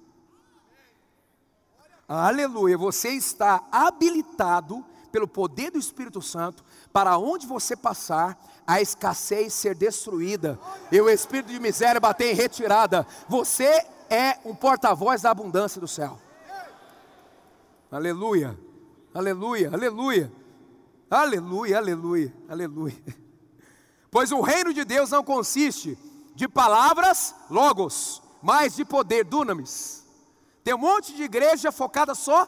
Aleluia, 2.07 2.77
você 2.77 3.09
está 3.09 3.67
habilitado 3.71 4.85
pelo 5.11 5.27
poder 5.27 5.71
do 5.71 5.77
Espírito 5.77 6.21
Santo 6.21 6.63
para 6.91 7.17
onde 7.17 7.45
você 7.45 7.75
passar, 7.75 8.37
a 8.65 8.81
escassez 8.81 9.53
ser 9.53 9.75
destruída 9.75 10.59
e 10.91 10.99
o 11.01 11.09
espírito 11.09 11.51
de 11.51 11.59
miséria 11.59 11.99
bater 11.99 12.31
em 12.31 12.35
retirada. 12.35 13.05
Você 13.27 13.85
é 14.09 14.39
um 14.45 14.55
porta-voz 14.55 15.21
da 15.21 15.31
abundância 15.31 15.79
do 15.79 15.87
céu. 15.87 16.19
Aleluia, 17.91 18.57
aleluia, 19.13 19.69
aleluia, 19.73 20.31
aleluia, 21.09 21.77
aleluia, 21.77 22.33
aleluia. 22.49 23.03
Pois 24.09 24.29
o 24.33 24.41
reino 24.41 24.73
de 24.73 24.83
Deus 24.83 25.09
não 25.11 25.23
consiste 25.23 25.97
de 26.35 26.45
palavras, 26.45 27.33
logos, 27.49 28.21
mas 28.41 28.75
de 28.75 28.83
poder, 28.83 29.23
dunamis. 29.23 30.05
Tem 30.65 30.73
um 30.73 30.79
monte 30.79 31.13
de 31.13 31.23
igreja 31.23 31.71
focada 31.71 32.13
só 32.13 32.45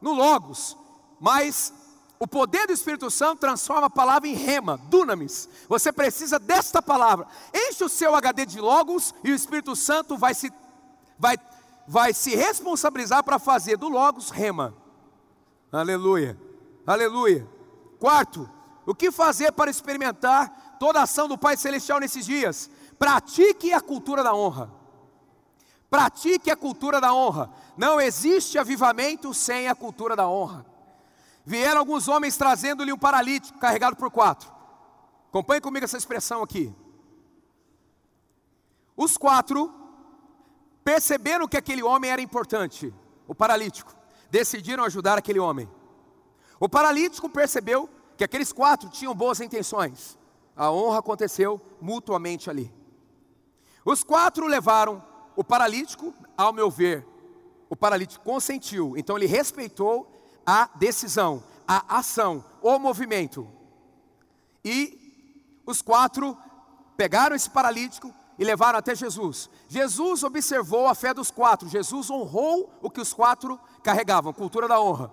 no 0.00 0.12
logos, 0.12 0.76
mas 1.20 1.72
o 2.18 2.26
poder 2.26 2.66
do 2.66 2.72
Espírito 2.72 3.10
Santo 3.10 3.40
transforma 3.40 3.86
a 3.86 3.90
palavra 3.90 4.28
em 4.28 4.34
rema, 4.34 4.76
dunamis. 4.76 5.48
Você 5.68 5.92
precisa 5.92 6.38
desta 6.38 6.82
palavra. 6.82 7.26
Enche 7.54 7.84
o 7.84 7.88
seu 7.88 8.14
HD 8.14 8.44
de 8.44 8.60
logos 8.60 9.14
e 9.22 9.30
o 9.30 9.34
Espírito 9.34 9.76
Santo 9.76 10.16
vai 10.16 10.34
se, 10.34 10.52
vai, 11.18 11.36
vai 11.86 12.12
se 12.12 12.34
responsabilizar 12.34 13.22
para 13.22 13.38
fazer 13.38 13.76
do 13.76 13.88
logos 13.88 14.30
rema. 14.30 14.74
Aleluia, 15.70 16.36
aleluia. 16.84 17.46
Quarto, 18.00 18.50
o 18.84 18.94
que 18.94 19.12
fazer 19.12 19.52
para 19.52 19.70
experimentar 19.70 20.76
toda 20.80 20.98
a 20.98 21.04
ação 21.04 21.28
do 21.28 21.38
Pai 21.38 21.56
Celestial 21.56 22.00
nesses 22.00 22.26
dias? 22.26 22.68
Pratique 22.98 23.72
a 23.72 23.80
cultura 23.80 24.24
da 24.24 24.34
honra. 24.34 24.72
Pratique 25.88 26.50
a 26.50 26.56
cultura 26.56 27.00
da 27.00 27.14
honra. 27.14 27.50
Não 27.76 28.00
existe 28.00 28.58
avivamento 28.58 29.32
sem 29.32 29.68
a 29.68 29.74
cultura 29.74 30.16
da 30.16 30.28
honra. 30.28 30.66
Vieram 31.48 31.80
alguns 31.80 32.08
homens 32.08 32.36
trazendo-lhe 32.36 32.92
um 32.92 32.98
paralítico 32.98 33.58
carregado 33.58 33.96
por 33.96 34.10
quatro. 34.10 34.52
Acompanhe 35.30 35.62
comigo 35.62 35.82
essa 35.82 35.96
expressão 35.96 36.42
aqui. 36.42 36.70
Os 38.94 39.16
quatro 39.16 39.72
perceberam 40.84 41.48
que 41.48 41.56
aquele 41.56 41.82
homem 41.82 42.10
era 42.10 42.20
importante, 42.20 42.92
o 43.26 43.34
paralítico. 43.34 43.96
Decidiram 44.30 44.84
ajudar 44.84 45.16
aquele 45.16 45.38
homem. 45.38 45.66
O 46.60 46.68
paralítico 46.68 47.30
percebeu 47.30 47.88
que 48.18 48.24
aqueles 48.24 48.52
quatro 48.52 48.90
tinham 48.90 49.14
boas 49.14 49.40
intenções. 49.40 50.18
A 50.54 50.70
honra 50.70 50.98
aconteceu 50.98 51.58
mutuamente 51.80 52.50
ali. 52.50 52.70
Os 53.86 54.04
quatro 54.04 54.46
levaram 54.46 55.02
o 55.34 55.42
paralítico, 55.42 56.12
ao 56.36 56.52
meu 56.52 56.70
ver, 56.70 57.06
o 57.70 57.74
paralítico 57.74 58.22
consentiu, 58.22 58.98
então 58.98 59.16
ele 59.16 59.24
respeitou 59.24 60.17
a 60.50 60.70
decisão, 60.76 61.44
a 61.66 61.98
ação, 61.98 62.42
o 62.62 62.78
movimento. 62.78 63.46
E 64.64 65.60
os 65.66 65.82
quatro 65.82 66.38
pegaram 66.96 67.36
esse 67.36 67.50
paralítico 67.50 68.14
e 68.38 68.44
levaram 68.44 68.78
até 68.78 68.94
Jesus. 68.94 69.50
Jesus 69.68 70.22
observou 70.22 70.86
a 70.86 70.94
fé 70.94 71.12
dos 71.12 71.30
quatro, 71.30 71.68
Jesus 71.68 72.10
honrou 72.10 72.72
o 72.80 72.88
que 72.88 72.98
os 72.98 73.12
quatro 73.12 73.60
carregavam, 73.82 74.32
cultura 74.32 74.66
da 74.66 74.80
honra. 74.80 75.12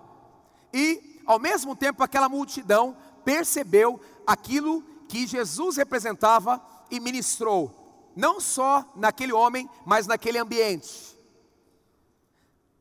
E, 0.72 1.20
ao 1.26 1.38
mesmo 1.38 1.76
tempo, 1.76 2.02
aquela 2.02 2.30
multidão 2.30 2.96
percebeu 3.22 4.00
aquilo 4.26 4.82
que 5.06 5.26
Jesus 5.26 5.76
representava 5.76 6.62
e 6.90 6.98
ministrou, 6.98 8.08
não 8.16 8.40
só 8.40 8.90
naquele 8.96 9.34
homem, 9.34 9.68
mas 9.84 10.06
naquele 10.06 10.38
ambiente. 10.38 11.14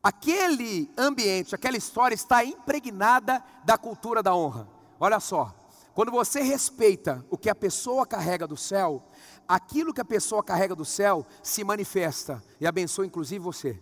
Aquele 0.06 0.94
ambiente, 0.96 1.56
aquela 1.56 1.76
história 1.76 2.14
está 2.14 2.46
impregnada 2.46 3.44
da 3.64 3.76
cultura 3.76 4.22
da 4.22 4.36
honra. 4.36 4.70
Olha 5.00 5.20
só, 5.20 5.52
quando 5.96 6.12
você 6.12 6.44
respeita 6.44 7.26
o 7.28 7.36
que 7.36 7.50
a 7.50 7.56
pessoa 7.56 8.06
carrega 8.06 8.46
do 8.46 8.56
céu, 8.56 9.04
aquilo 9.48 9.92
que 9.92 10.00
a 10.00 10.06
pessoa 10.06 10.44
carrega 10.44 10.76
do 10.76 10.86
céu 10.86 11.26
se 11.42 11.64
manifesta 11.64 12.44
e 12.62 12.68
abençoa 12.68 13.08
inclusive 13.08 13.44
você. 13.44 13.82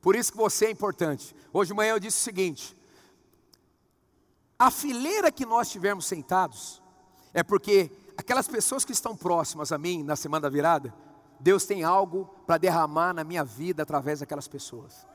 Por 0.00 0.14
isso 0.14 0.30
que 0.30 0.38
você 0.38 0.66
é 0.66 0.70
importante. 0.70 1.34
Hoje 1.52 1.72
de 1.72 1.74
manhã 1.74 1.94
eu 1.94 1.98
disse 1.98 2.18
o 2.18 2.22
seguinte: 2.22 2.76
a 4.56 4.70
fileira 4.70 5.32
que 5.32 5.44
nós 5.44 5.66
estivermos 5.66 6.06
sentados 6.06 6.80
é 7.34 7.42
porque 7.42 7.90
aquelas 8.16 8.46
pessoas 8.46 8.84
que 8.84 8.92
estão 8.92 9.16
próximas 9.16 9.72
a 9.72 9.78
mim 9.78 10.04
na 10.04 10.14
semana 10.14 10.42
da 10.42 10.48
virada, 10.48 10.94
Deus 11.40 11.64
tem 11.64 11.82
algo 11.82 12.26
para 12.46 12.58
derramar 12.58 13.14
na 13.14 13.24
minha 13.24 13.42
vida 13.42 13.82
através 13.82 14.20
daquelas 14.20 14.46
pessoas. 14.46 15.06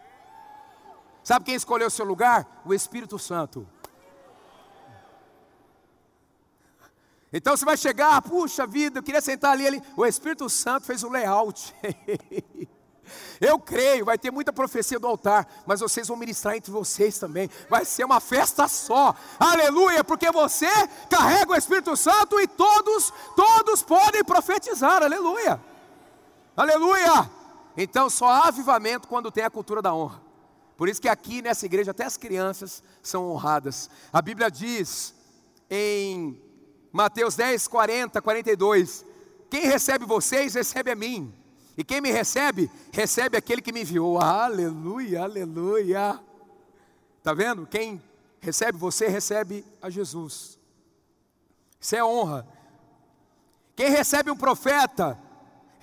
Sabe 1.23 1.45
quem 1.45 1.55
escolheu 1.55 1.88
o 1.88 1.91
seu 1.91 2.05
lugar? 2.05 2.61
O 2.65 2.73
Espírito 2.73 3.17
Santo. 3.17 3.67
Então 7.31 7.55
você 7.55 7.65
vai 7.65 7.77
chegar, 7.77 8.21
puxa 8.21 8.65
vida, 8.65 8.99
eu 8.99 9.03
queria 9.03 9.21
sentar 9.21 9.51
ali, 9.51 9.67
ali. 9.67 9.83
O 9.95 10.05
Espírito 10.05 10.49
Santo 10.49 10.85
fez 10.85 11.03
o 11.03 11.09
layout. 11.09 11.73
Eu 13.39 13.59
creio, 13.59 14.03
vai 14.03 14.17
ter 14.17 14.31
muita 14.31 14.51
profecia 14.51 14.97
do 14.97 15.05
altar, 15.05 15.47
mas 15.63 15.79
vocês 15.79 16.07
vão 16.07 16.17
ministrar 16.17 16.55
entre 16.55 16.71
vocês 16.71 17.19
também. 17.19 17.47
Vai 17.69 17.85
ser 17.85 18.03
uma 18.03 18.19
festa 18.19 18.67
só. 18.67 19.13
Aleluia, 19.39 20.03
porque 20.03 20.31
você 20.31 20.67
carrega 21.07 21.51
o 21.51 21.55
Espírito 21.55 21.95
Santo 21.95 22.39
e 22.39 22.47
todos, 22.47 23.13
todos 23.35 23.83
podem 23.83 24.23
profetizar. 24.23 25.03
Aleluia. 25.03 25.61
Aleluia! 26.56 27.30
Então 27.76 28.10
só 28.10 28.28
há 28.28 28.48
avivamento 28.48 29.08
quando 29.08 29.32
tem 29.32 29.44
a 29.44 29.50
cultura 29.50 29.82
da 29.82 29.94
honra. 29.94 30.22
Por 30.78 30.88
isso 30.88 31.02
que 31.02 31.10
aqui 31.10 31.41
nessa 31.41 31.65
igreja 31.65 31.91
até 31.91 32.06
as 32.06 32.18
crianças 32.18 32.84
são 33.02 33.30
honradas. 33.30 33.89
A 34.12 34.22
Bíblia 34.22 34.50
diz 34.50 35.13
em 35.70 36.41
Mateus 36.91 37.36
10, 37.36 37.68
40, 37.68 38.22
42: 38.22 39.06
Quem 39.50 39.63
recebe 39.65 40.06
vocês, 40.06 40.54
recebe 40.54 40.91
a 40.91 40.96
mim. 40.96 41.34
E 41.78 41.84
quem 41.84 42.00
me 42.00 42.10
recebe, 42.10 42.72
recebe 42.91 43.36
aquele 43.38 43.62
que 43.62 43.74
me 43.74 43.82
enviou. 43.82 44.18
Aleluia, 44.18 45.24
aleluia. 45.24 46.20
Está 47.18 47.34
vendo? 47.34 47.68
Quem 47.68 48.02
recebe 48.39 48.78
você, 48.78 49.08
recebe 49.08 49.65
a 49.82 49.89
Jesus. 49.89 50.58
Isso 51.80 51.96
é 51.96 52.04
honra. 52.04 52.48
Quem 53.76 53.89
recebe 53.89 54.32
um 54.32 54.38
profeta, 54.38 55.20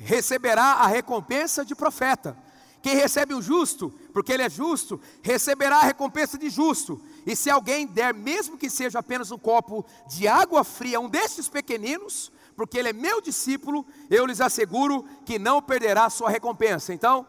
receberá 0.04 0.74
a 0.74 0.86
recompensa 0.86 1.64
de 1.64 1.74
profeta. 1.74 2.36
Quem 2.82 2.96
recebe 2.96 3.32
o 3.32 3.40
justo, 3.40 3.90
porque 4.12 4.32
ele 4.32 4.42
é 4.42 4.50
justo, 4.50 5.00
receberá 5.22 5.78
a 5.78 5.84
recompensa 5.84 6.36
de 6.36 6.50
justo. 6.50 7.00
E 7.24 7.36
se 7.36 7.48
alguém 7.48 7.86
der, 7.86 8.12
mesmo 8.12 8.58
que 8.58 8.68
seja 8.68 8.98
apenas 8.98 9.30
um 9.30 9.38
copo 9.38 9.84
de 10.08 10.26
água 10.26 10.64
fria 10.64 10.98
um 10.98 11.08
destes 11.08 11.48
pequeninos, 11.48 12.32
porque 12.56 12.76
ele 12.78 12.88
é 12.88 12.92
meu 12.92 13.20
discípulo, 13.20 13.86
eu 14.10 14.26
lhes 14.26 14.40
asseguro 14.40 15.04
que 15.24 15.38
não 15.38 15.62
perderá 15.62 16.10
sua 16.10 16.28
recompensa. 16.28 16.92
Então, 16.92 17.24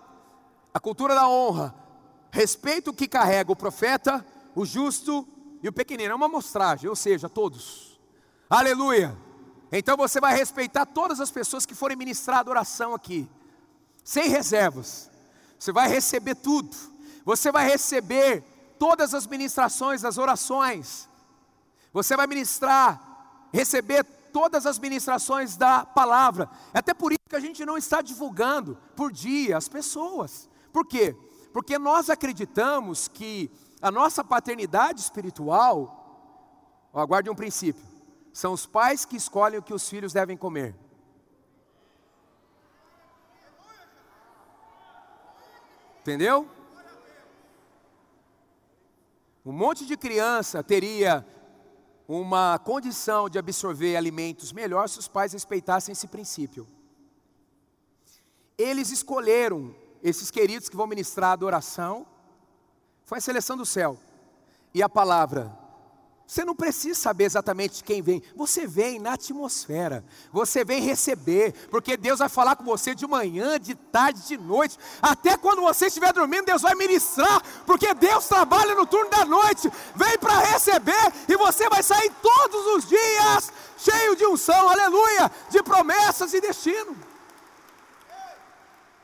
a 0.73 0.79
cultura 0.79 1.13
da 1.13 1.27
honra, 1.29 1.75
respeito 2.31 2.91
que 2.91 3.07
carrega 3.07 3.51
o 3.51 3.55
profeta, 3.55 4.25
o 4.55 4.65
justo 4.65 5.27
e 5.61 5.69
o 5.69 5.73
pequenino, 5.73 6.11
é 6.11 6.15
uma 6.15 6.25
amostragem, 6.25 6.89
ou 6.89 6.95
seja, 6.95 7.29
todos. 7.29 7.99
Aleluia! 8.49 9.15
Então 9.75 9.97
você 9.97 10.21
vai 10.21 10.35
respeitar 10.35 10.85
todas 10.85 11.19
as 11.19 11.31
pessoas 11.31 11.65
que 11.65 11.73
forem 11.73 11.97
ministrar 11.97 12.37
adoração 12.37 12.93
aqui, 12.93 13.27
sem 14.03 14.29
reservas. 14.29 15.09
Você 15.57 15.71
vai 15.71 15.89
receber 15.89 16.35
tudo. 16.35 16.77
Você 17.25 17.51
vai 17.51 17.67
receber 17.67 18.43
todas 18.77 19.15
as 19.15 19.25
ministrações, 19.25 20.05
as 20.05 20.19
orações. 20.19 21.09
Você 21.91 22.15
vai 22.15 22.27
ministrar, 22.27 23.47
receber 23.51 24.03
todas 24.31 24.67
as 24.67 24.77
ministrações 24.77 25.57
da 25.57 25.83
palavra. 25.83 26.47
É 26.71 26.77
até 26.77 26.93
por 26.93 27.11
isso 27.11 27.21
que 27.27 27.35
a 27.35 27.39
gente 27.39 27.65
não 27.65 27.75
está 27.75 27.99
divulgando 28.01 28.77
por 28.95 29.11
dia 29.11 29.57
as 29.57 29.67
pessoas. 29.67 30.47
Por 30.71 30.85
quê? 30.85 31.15
Porque 31.51 31.79
nós 31.79 32.11
acreditamos 32.11 33.07
que 33.07 33.49
a 33.81 33.89
nossa 33.89 34.23
paternidade 34.23 35.01
espiritual, 35.01 36.89
aguarde 36.93 37.29
um 37.29 37.35
princípio, 37.35 37.92
são 38.33 38.51
os 38.51 38.65
pais 38.65 39.05
que 39.05 39.15
escolhem 39.15 39.59
o 39.59 39.63
que 39.63 39.73
os 39.73 39.87
filhos 39.87 40.11
devem 40.11 40.35
comer. 40.35 40.75
Entendeu? 46.01 46.49
Um 49.45 49.53
monte 49.53 49.85
de 49.85 49.95
criança 49.95 50.63
teria 50.63 51.25
uma 52.07 52.59
condição 52.59 53.29
de 53.29 53.37
absorver 53.37 53.95
alimentos 53.95 54.51
melhor 54.51 54.89
se 54.89 54.99
os 54.99 55.07
pais 55.07 55.31
respeitassem 55.33 55.93
esse 55.93 56.07
princípio. 56.07 56.67
Eles 58.57 58.89
escolheram 58.89 59.75
esses 60.01 60.29
queridos 60.31 60.67
que 60.67 60.75
vão 60.75 60.87
ministrar 60.87 61.29
a 61.29 61.33
adoração. 61.33 62.05
Foi 63.05 63.19
a 63.19 63.21
seleção 63.21 63.55
do 63.55 63.65
céu. 63.65 63.97
E 64.73 64.81
a 64.81 64.89
palavra 64.89 65.62
você 66.25 66.45
não 66.45 66.55
precisa 66.55 66.99
saber 66.99 67.25
exatamente 67.25 67.83
quem 67.83 68.01
vem, 68.01 68.23
você 68.35 68.65
vem 68.65 68.97
na 68.97 69.13
atmosfera, 69.13 70.03
você 70.31 70.63
vem 70.63 70.81
receber, 70.81 71.53
porque 71.69 71.97
Deus 71.97 72.19
vai 72.19 72.29
falar 72.29 72.55
com 72.55 72.63
você 72.63 72.95
de 72.95 73.05
manhã, 73.05 73.59
de 73.59 73.75
tarde, 73.75 74.25
de 74.25 74.37
noite, 74.37 74.77
até 75.01 75.35
quando 75.35 75.61
você 75.61 75.87
estiver 75.87 76.13
dormindo, 76.13 76.45
Deus 76.45 76.61
vai 76.61 76.75
ministrar, 76.75 77.41
porque 77.65 77.93
Deus 77.93 78.27
trabalha 78.27 78.73
no 78.73 78.85
turno 78.85 79.09
da 79.09 79.25
noite, 79.25 79.69
vem 79.95 80.17
para 80.17 80.39
receber, 80.39 81.13
e 81.27 81.35
você 81.35 81.67
vai 81.69 81.83
sair 81.83 82.11
todos 82.21 82.67
os 82.77 82.87
dias 82.87 83.51
cheio 83.77 84.15
de 84.15 84.25
unção, 84.25 84.69
aleluia, 84.69 85.29
de 85.49 85.61
promessas 85.61 86.33
e 86.33 86.39
destino, 86.39 86.95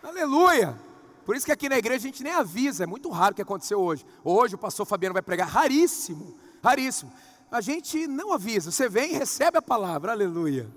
aleluia. 0.02 0.80
Por 1.26 1.36
isso 1.36 1.46
que 1.46 1.52
aqui 1.52 1.70
na 1.70 1.78
igreja 1.78 2.08
a 2.08 2.10
gente 2.10 2.24
nem 2.24 2.34
avisa, 2.34 2.86
é 2.86 2.88
muito 2.88 3.08
raro 3.10 3.34
o 3.34 3.36
que 3.36 3.42
aconteceu 3.44 3.80
hoje. 3.80 4.04
Hoje 4.24 4.56
o 4.56 4.58
pastor 4.58 4.84
Fabiano 4.84 5.14
vai 5.14 5.22
pregar, 5.22 5.48
raríssimo 5.48 6.36
raríssimo. 6.64 7.12
A 7.52 7.62
gente 7.62 8.08
não 8.08 8.34
avisa, 8.34 8.72
você 8.72 8.88
vem 8.88 9.12
e 9.12 9.18
recebe 9.18 9.58
a 9.58 9.62
palavra, 9.62 10.12
aleluia. 10.12 10.70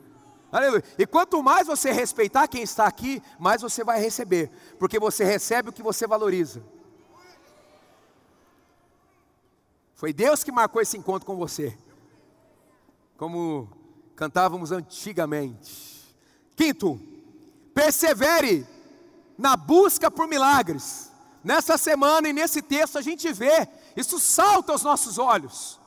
Aleluia. 0.51 0.85
E 0.99 1.07
quanto 1.07 1.43
mais 1.43 1.67
você 1.67 1.91
respeitar 1.91 2.47
quem 2.47 2.63
está 2.63 2.87
aqui, 2.87 3.23
mais 3.39 3.63
você 3.63 3.83
vai 3.83 4.01
receber, 4.01 4.51
porque 4.79 4.99
você 4.99 5.25
recebe 5.25 5.71
o 5.71 5.73
que 5.73 5.83
você 5.83 6.07
valoriza. 6.07 6.63
Foi 9.95 10.13
Deus 10.13 10.45
que 10.45 10.53
marcou 10.53 10.83
esse 10.83 10.97
encontro 10.97 11.27
com 11.27 11.37
você, 11.37 11.77
como 13.17 13.71
cantávamos 14.15 14.73
antigamente. 14.73 16.15
Quinto, 16.55 17.01
persevere 17.73 18.67
na 19.39 19.57
busca 19.57 20.11
por 20.11 20.27
milagres. 20.29 21.11
Nessa 21.43 21.79
semana 21.79 22.29
e 22.29 22.33
nesse 22.33 22.61
texto 22.61 22.99
a 22.99 23.03
gente 23.03 23.33
vê 23.33 23.67
isso 23.97 24.19
salta 24.19 24.73
aos 24.73 24.83
nossos 24.83 25.19
olhos. 25.19 25.81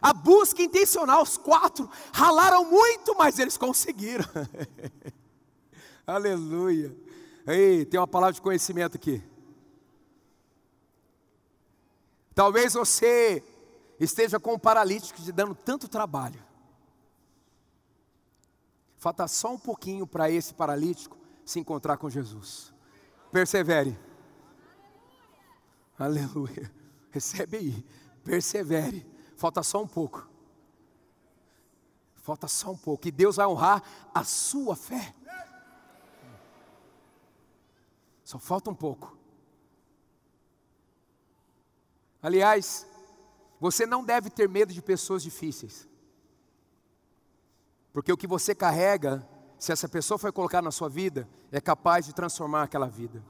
A 0.00 0.12
busca 0.12 0.60
intencional, 0.60 1.22
os 1.22 1.36
quatro 1.36 1.88
ralaram 2.12 2.64
muito, 2.64 3.14
mas 3.16 3.38
eles 3.38 3.56
conseguiram. 3.56 4.24
Aleluia. 6.04 6.96
Ei, 7.46 7.84
tem 7.84 8.00
uma 8.00 8.08
palavra 8.08 8.34
de 8.34 8.40
conhecimento 8.40 8.96
aqui. 8.96 9.22
Talvez 12.34 12.74
você 12.74 13.44
esteja 14.00 14.40
com 14.40 14.54
um 14.54 14.58
paralítico 14.58 15.22
te 15.22 15.30
dando 15.30 15.54
tanto 15.54 15.86
trabalho. 15.86 16.42
Falta 18.96 19.28
só 19.28 19.52
um 19.52 19.58
pouquinho 19.58 20.06
para 20.06 20.30
esse 20.30 20.54
paralítico 20.54 21.16
se 21.44 21.60
encontrar 21.60 21.96
com 21.96 22.08
Jesus. 22.08 22.72
Persevere. 23.30 23.98
Aleluia. 25.98 26.81
Recebe 27.12 27.58
aí, 27.58 27.86
persevere. 28.24 29.06
Falta 29.36 29.62
só 29.62 29.82
um 29.82 29.86
pouco. 29.86 30.28
Falta 32.16 32.48
só 32.48 32.70
um 32.72 32.76
pouco. 32.76 33.06
E 33.06 33.10
Deus 33.10 33.36
vai 33.36 33.46
honrar 33.46 33.82
a 34.14 34.24
sua 34.24 34.74
fé. 34.74 35.14
Só 38.24 38.38
falta 38.38 38.70
um 38.70 38.74
pouco. 38.74 39.16
Aliás, 42.22 42.86
você 43.60 43.84
não 43.84 44.04
deve 44.04 44.30
ter 44.30 44.48
medo 44.48 44.72
de 44.72 44.80
pessoas 44.80 45.22
difíceis. 45.22 45.86
Porque 47.92 48.12
o 48.12 48.16
que 48.16 48.26
você 48.26 48.54
carrega, 48.54 49.28
se 49.58 49.70
essa 49.70 49.88
pessoa 49.88 50.16
foi 50.16 50.32
colocar 50.32 50.62
na 50.62 50.70
sua 50.70 50.88
vida, 50.88 51.28
é 51.50 51.60
capaz 51.60 52.06
de 52.06 52.14
transformar 52.14 52.62
aquela 52.62 52.88
vida. 52.88 53.22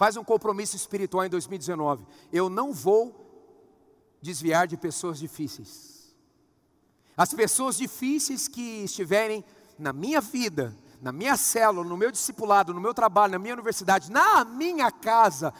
Faz 0.00 0.16
um 0.16 0.24
compromisso 0.24 0.76
espiritual 0.76 1.26
em 1.26 1.28
2019. 1.28 2.06
Eu 2.32 2.48
não 2.48 2.72
vou 2.72 3.14
desviar 4.22 4.66
de 4.66 4.74
pessoas 4.74 5.18
difíceis. 5.18 6.16
As 7.14 7.34
pessoas 7.34 7.76
difíceis 7.76 8.48
que 8.48 8.82
estiverem 8.82 9.44
na 9.78 9.92
minha 9.92 10.18
vida, 10.18 10.74
na 11.02 11.12
minha 11.12 11.36
célula, 11.36 11.86
no 11.86 11.98
meu 11.98 12.10
discipulado, 12.10 12.72
no 12.72 12.80
meu 12.80 12.94
trabalho, 12.94 13.32
na 13.32 13.38
minha 13.38 13.52
universidade, 13.52 14.10
na 14.10 14.42
minha 14.42 14.90
casa, 14.90 15.52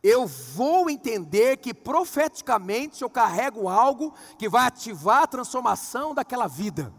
eu 0.00 0.28
vou 0.28 0.88
entender 0.88 1.56
que 1.56 1.74
profeticamente 1.74 3.02
eu 3.02 3.10
carrego 3.10 3.68
algo 3.68 4.14
que 4.38 4.48
vai 4.48 4.68
ativar 4.68 5.24
a 5.24 5.26
transformação 5.26 6.14
daquela 6.14 6.46
vida. 6.46 6.94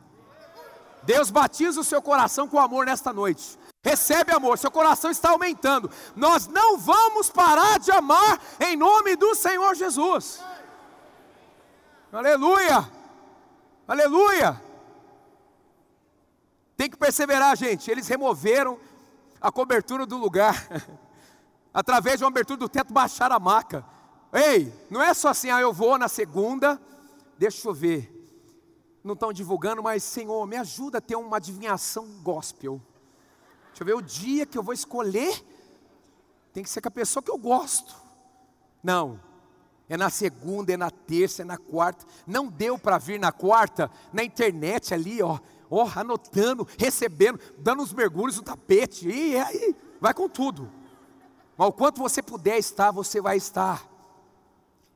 Deus 1.04 1.32
batiza 1.32 1.80
o 1.80 1.86
seu 1.86 2.02
coração 2.02 2.46
com 2.46 2.60
amor 2.60 2.86
nesta 2.86 3.14
noite. 3.14 3.58
Recebe 3.88 4.34
amor, 4.34 4.58
seu 4.58 4.70
coração 4.70 5.10
está 5.10 5.30
aumentando. 5.30 5.90
Nós 6.14 6.46
não 6.46 6.78
vamos 6.78 7.30
parar 7.30 7.80
de 7.80 7.90
amar 7.90 8.38
em 8.60 8.76
nome 8.76 9.16
do 9.16 9.34
Senhor 9.34 9.74
Jesus. 9.76 10.44
Aleluia! 12.12 12.86
Aleluia! 13.88 14.62
Tem 16.76 16.90
que 16.90 16.98
perseverar, 16.98 17.56
gente. 17.56 17.90
Eles 17.90 18.10
removeram 18.10 18.78
a 19.40 19.50
cobertura 19.54 20.06
do 20.06 20.18
lugar. 20.18 20.68
Através 21.74 22.18
de 22.18 22.26
uma 22.26 22.30
abertura 22.30 22.58
do 22.58 22.68
teto, 22.68 22.92
baixaram 22.92 23.38
a 23.38 23.40
maca. 23.40 23.86
Ei, 24.34 24.74
não 24.90 25.02
é 25.02 25.14
só 25.14 25.30
assim, 25.30 25.50
ah, 25.50 25.62
eu 25.62 25.72
vou 25.72 25.98
na 25.98 26.10
segunda, 26.10 26.78
deixa 27.38 27.66
eu 27.66 27.74
ver. 27.74 28.14
Não 29.02 29.14
estão 29.14 29.32
divulgando, 29.32 29.82
mas 29.82 30.04
Senhor, 30.04 30.46
me 30.46 30.58
ajuda 30.58 30.98
a 30.98 31.02
ter 31.02 31.16
uma 31.16 31.38
adivinhação 31.38 32.06
gospel. 32.22 32.82
Deixa 33.78 33.84
eu 33.84 33.96
ver 33.96 34.04
o 34.04 34.08
dia 34.08 34.44
que 34.44 34.58
eu 34.58 34.64
vou 34.64 34.74
escolher. 34.74 35.40
Tem 36.52 36.64
que 36.64 36.70
ser 36.70 36.82
com 36.82 36.88
a 36.88 36.92
pessoa 36.92 37.22
que 37.22 37.30
eu 37.30 37.38
gosto. 37.38 37.96
Não. 38.82 39.20
É 39.88 39.96
na 39.96 40.10
segunda, 40.10 40.74
é 40.74 40.78
na 40.78 40.90
terça, 40.90 41.44
é 41.44 41.46
na 41.46 41.60
quarta. 41.60 42.04
Não 42.26 42.48
deu 42.48 42.80
para 42.80 42.98
vir 42.98 43.20
na 43.20 43.32
quarta, 43.32 43.92
na 44.12 44.24
internet 44.24 44.96
ali, 44.96 45.22
ó, 45.22 45.38
ó, 45.70 45.88
anotando, 45.96 46.68
recebendo, 46.76 47.40
dando 47.60 47.84
os 47.84 47.94
mergulhos 47.94 48.38
no 48.38 48.42
tapete. 48.42 49.08
E 49.08 49.38
aí, 49.38 49.76
vai 50.02 50.12
com 50.12 50.28
tudo. 50.28 50.72
Mas 51.56 51.68
o 51.68 51.72
quanto 51.72 52.02
você 52.02 52.24
puder 52.24 52.58
estar, 52.58 52.90
você 52.90 53.22
vai 53.22 53.38
estar. 53.38 53.88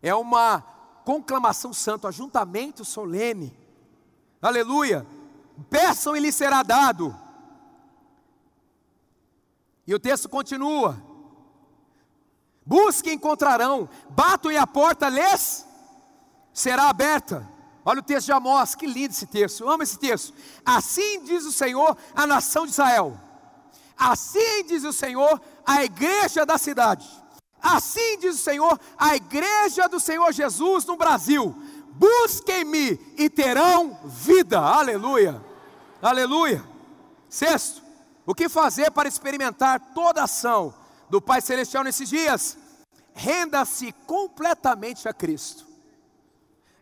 É 0.02 0.16
uma 0.16 0.62
conclamação 1.06 1.72
santa, 1.72 2.08
um 2.08 2.10
ajuntamento 2.10 2.84
solene. 2.84 3.56
Aleluia. 4.42 5.06
Peçam 5.70 6.18
e 6.18 6.20
lhe 6.20 6.32
será 6.32 6.64
dado. 6.64 7.16
E 9.86 9.94
o 9.94 10.00
texto 10.00 10.30
continua: 10.30 11.02
Busquem 12.66 13.14
e 13.14 13.16
encontrarão, 13.16 13.90
batam 14.10 14.52
e 14.52 14.58
a 14.58 14.68
porta 14.68 15.10
lhes 15.10 15.66
será 16.54 16.90
aberta. 16.90 17.50
Olha 17.84 18.00
o 18.00 18.04
texto 18.04 18.28
de 18.28 18.32
Amós, 18.32 18.76
que 18.76 18.86
lindo 18.86 19.12
esse 19.12 19.26
texto, 19.26 19.62
eu 19.62 19.70
amo 19.70 19.82
esse 19.82 19.98
texto. 19.98 20.34
Assim 20.64 21.24
diz 21.24 21.46
o 21.46 21.52
Senhor 21.52 21.98
à 22.16 22.28
nação 22.28 22.66
de 22.66 22.72
Israel, 22.72 23.20
assim 23.98 24.64
diz 24.68 24.84
o 24.84 24.94
Senhor 24.94 25.42
à 25.66 25.84
igreja 25.84 26.46
da 26.46 26.60
cidade, 26.60 27.10
assim 27.60 28.20
diz 28.20 28.36
o 28.36 28.44
Senhor 28.44 28.80
à 28.98 29.16
igreja 29.16 29.90
do 29.90 30.00
Senhor 30.00 30.32
Jesus 30.32 30.86
no 30.86 30.96
Brasil: 30.96 31.56
busquem-me 31.94 33.00
e 33.18 33.28
terão 33.30 34.00
vida, 34.06 34.60
aleluia, 34.60 35.44
aleluia. 36.00 36.64
Sexto, 37.28 37.81
o 38.26 38.36
que 38.36 38.48
fazer 38.48 38.92
para 38.92 39.08
experimentar 39.08 39.80
toda 39.94 40.22
a 40.22 40.26
ação 40.26 40.74
do 41.10 41.22
Pai 41.22 41.42
Celestial 41.42 41.84
nesses 41.84 42.10
dias? 42.10 42.58
Renda-se 43.14 43.92
completamente 44.06 45.08
a 45.08 45.14
Cristo. 45.14 45.66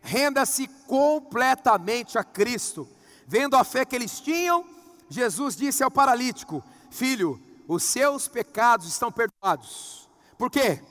Renda-se 0.00 0.68
completamente 0.86 2.18
a 2.18 2.24
Cristo. 2.24 2.88
Vendo 3.26 3.56
a 3.56 3.64
fé 3.64 3.84
que 3.84 3.96
eles 3.96 4.20
tinham, 4.20 4.64
Jesus 5.08 5.56
disse 5.56 5.82
ao 5.82 5.90
paralítico: 5.90 6.62
Filho, 6.90 7.40
os 7.66 7.82
seus 7.84 8.28
pecados 8.28 8.86
estão 8.88 9.10
perdoados. 9.10 10.08
Por 10.38 10.50
quê? 10.50 10.82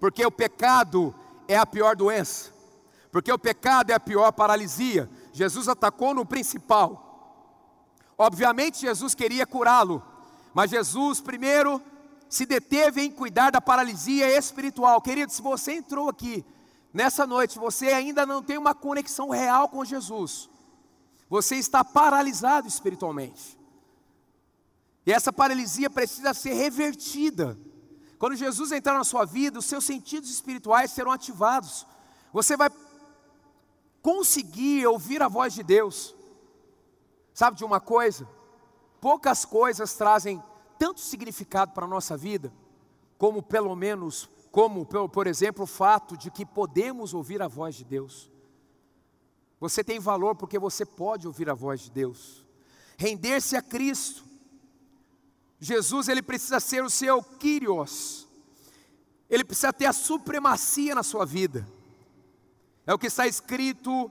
Porque 0.00 0.24
o 0.24 0.30
pecado 0.30 1.14
é 1.48 1.56
a 1.56 1.66
pior 1.66 1.96
doença. 1.96 2.52
Porque 3.10 3.32
o 3.32 3.38
pecado 3.38 3.90
é 3.90 3.94
a 3.94 4.00
pior 4.00 4.30
paralisia. 4.32 5.08
Jesus 5.32 5.68
atacou 5.68 6.14
no 6.14 6.26
principal 6.26 7.05
Obviamente, 8.18 8.80
Jesus 8.80 9.14
queria 9.14 9.46
curá-lo, 9.46 10.02
mas 10.54 10.70
Jesus 10.70 11.20
primeiro 11.20 11.82
se 12.28 12.46
deteve 12.46 13.02
em 13.02 13.10
cuidar 13.10 13.50
da 13.50 13.60
paralisia 13.60 14.36
espiritual. 14.36 15.00
Querido, 15.00 15.30
se 15.30 15.42
você 15.42 15.72
entrou 15.72 16.08
aqui 16.08 16.44
nessa 16.92 17.26
noite, 17.26 17.58
você 17.58 17.88
ainda 17.88 18.24
não 18.24 18.42
tem 18.42 18.56
uma 18.56 18.74
conexão 18.74 19.28
real 19.30 19.68
com 19.68 19.84
Jesus, 19.84 20.48
você 21.28 21.56
está 21.56 21.84
paralisado 21.84 22.66
espiritualmente. 22.66 23.56
E 25.04 25.12
essa 25.12 25.32
paralisia 25.32 25.88
precisa 25.88 26.34
ser 26.34 26.54
revertida. 26.54 27.56
Quando 28.18 28.34
Jesus 28.34 28.72
entrar 28.72 28.94
na 28.94 29.04
sua 29.04 29.24
vida, 29.24 29.58
os 29.58 29.66
seus 29.66 29.84
sentidos 29.84 30.30
espirituais 30.30 30.90
serão 30.90 31.12
ativados. 31.12 31.86
Você 32.32 32.56
vai 32.56 32.70
conseguir 34.02 34.84
ouvir 34.86 35.22
a 35.22 35.28
voz 35.28 35.54
de 35.54 35.62
Deus. 35.62 36.15
Sabe 37.36 37.58
de 37.58 37.66
uma 37.66 37.80
coisa? 37.80 38.26
Poucas 38.98 39.44
coisas 39.44 39.92
trazem 39.92 40.42
tanto 40.78 41.00
significado 41.00 41.72
para 41.72 41.84
a 41.84 41.88
nossa 41.88 42.16
vida, 42.16 42.50
como 43.18 43.42
pelo 43.42 43.76
menos, 43.76 44.26
como 44.50 44.86
por 44.86 45.26
exemplo, 45.26 45.64
o 45.64 45.66
fato 45.66 46.16
de 46.16 46.30
que 46.30 46.46
podemos 46.46 47.12
ouvir 47.12 47.42
a 47.42 47.46
voz 47.46 47.74
de 47.74 47.84
Deus. 47.84 48.30
Você 49.60 49.84
tem 49.84 49.98
valor 49.98 50.34
porque 50.34 50.58
você 50.58 50.86
pode 50.86 51.26
ouvir 51.26 51.50
a 51.50 51.52
voz 51.52 51.82
de 51.82 51.90
Deus. 51.90 52.42
Render-se 52.96 53.54
a 53.54 53.60
Cristo. 53.60 54.24
Jesus, 55.60 56.08
ele 56.08 56.22
precisa 56.22 56.58
ser 56.58 56.82
o 56.82 56.88
seu 56.88 57.22
Kyrios. 57.22 58.26
Ele 59.28 59.44
precisa 59.44 59.74
ter 59.74 59.84
a 59.84 59.92
supremacia 59.92 60.94
na 60.94 61.02
sua 61.02 61.26
vida. 61.26 61.68
É 62.86 62.94
o 62.94 62.98
que 62.98 63.08
está 63.08 63.26
escrito 63.26 64.10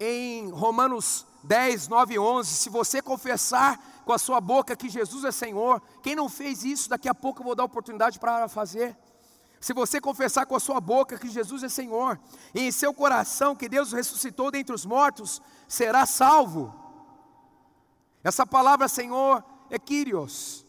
em 0.00 0.50
Romanos 0.50 1.24
10, 1.44 1.88
9 1.88 2.14
e 2.14 2.18
11. 2.18 2.54
Se 2.54 2.68
você 2.68 3.00
confessar 3.00 3.78
com 4.04 4.12
a 4.12 4.18
sua 4.18 4.40
boca 4.40 4.76
que 4.76 4.88
Jesus 4.88 5.24
é 5.24 5.30
Senhor, 5.30 5.80
quem 6.02 6.14
não 6.14 6.28
fez 6.28 6.64
isso, 6.64 6.88
daqui 6.88 7.08
a 7.08 7.14
pouco 7.14 7.40
eu 7.40 7.44
vou 7.44 7.54
dar 7.54 7.64
oportunidade 7.64 8.18
para 8.18 8.48
fazer. 8.48 8.96
Se 9.60 9.72
você 9.72 10.00
confessar 10.00 10.44
com 10.44 10.54
a 10.54 10.60
sua 10.60 10.80
boca 10.80 11.18
que 11.18 11.28
Jesus 11.28 11.62
é 11.62 11.68
Senhor, 11.68 12.20
e 12.54 12.60
em 12.60 12.72
seu 12.72 12.92
coração 12.92 13.56
que 13.56 13.68
Deus 13.68 13.92
ressuscitou 13.92 14.50
dentre 14.50 14.74
os 14.74 14.84
mortos, 14.84 15.40
será 15.66 16.04
salvo. 16.04 16.74
Essa 18.22 18.46
palavra 18.46 18.88
Senhor 18.88 19.42
é 19.70 19.78
Kyrios, 19.78 20.66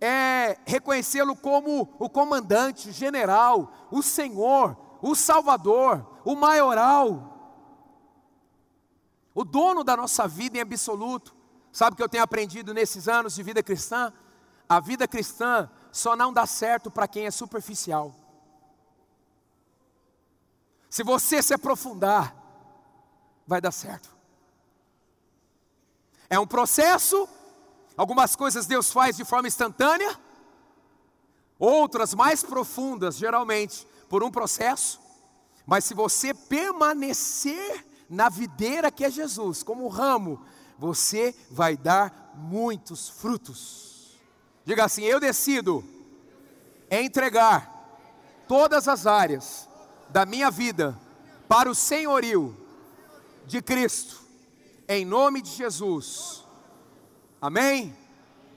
é 0.00 0.58
reconhecê-lo 0.66 1.36
como 1.36 1.94
o 1.98 2.08
comandante, 2.08 2.88
o 2.88 2.92
general, 2.92 3.72
o 3.90 4.02
Senhor, 4.02 4.76
o 5.00 5.14
Salvador, 5.14 6.04
o 6.24 6.34
maioral, 6.34 7.33
o 9.34 9.44
dono 9.44 9.82
da 9.82 9.96
nossa 9.96 10.28
vida 10.28 10.58
em 10.58 10.60
absoluto. 10.60 11.34
Sabe 11.72 11.94
o 11.94 11.96
que 11.96 12.02
eu 12.02 12.08
tenho 12.08 12.22
aprendido 12.22 12.72
nesses 12.72 13.08
anos 13.08 13.34
de 13.34 13.42
vida 13.42 13.62
cristã? 13.62 14.12
A 14.68 14.78
vida 14.78 15.08
cristã 15.08 15.68
só 15.90 16.14
não 16.14 16.32
dá 16.32 16.46
certo 16.46 16.90
para 16.90 17.08
quem 17.08 17.26
é 17.26 17.30
superficial. 17.30 18.14
Se 20.88 21.02
você 21.02 21.42
se 21.42 21.52
aprofundar, 21.52 22.36
vai 23.46 23.60
dar 23.60 23.72
certo. 23.72 24.08
É 26.30 26.38
um 26.38 26.46
processo, 26.46 27.28
algumas 27.96 28.36
coisas 28.36 28.66
Deus 28.66 28.92
faz 28.92 29.16
de 29.16 29.24
forma 29.24 29.48
instantânea, 29.48 30.18
outras 31.58 32.14
mais 32.14 32.42
profundas, 32.42 33.16
geralmente, 33.16 33.86
por 34.08 34.22
um 34.22 34.30
processo, 34.30 35.00
mas 35.66 35.84
se 35.84 35.94
você 35.94 36.32
permanecer 36.32 37.84
na 38.08 38.28
videira 38.28 38.90
que 38.90 39.04
é 39.04 39.10
Jesus, 39.10 39.62
como 39.62 39.88
ramo, 39.88 40.44
você 40.78 41.34
vai 41.50 41.76
dar 41.76 42.32
muitos 42.34 43.08
frutos. 43.08 44.18
Diga 44.64 44.84
assim: 44.84 45.02
eu 45.02 45.20
decido 45.20 45.84
entregar 46.90 47.72
todas 48.46 48.88
as 48.88 49.06
áreas 49.06 49.68
da 50.10 50.26
minha 50.26 50.50
vida 50.50 50.98
para 51.48 51.70
o 51.70 51.74
senhorio 51.74 52.56
de 53.46 53.60
Cristo, 53.60 54.20
em 54.88 55.04
nome 55.04 55.42
de 55.42 55.50
Jesus. 55.50 56.44
Amém? 57.40 57.94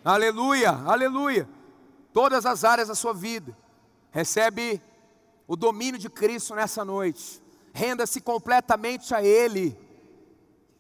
Aleluia, 0.04 0.72
aleluia. 0.72 1.48
Todas 2.14 2.46
as 2.46 2.64
áreas 2.64 2.88
da 2.88 2.96
sua 2.96 3.14
vida, 3.14 3.56
recebe 4.12 4.82
o 5.48 5.56
domínio 5.56 6.00
de 6.00 6.10
Cristo 6.10 6.56
nessa 6.56 6.84
noite. 6.84 7.42
Renda-se 7.78 8.20
completamente 8.20 9.14
a 9.14 9.22
Ele. 9.22 9.78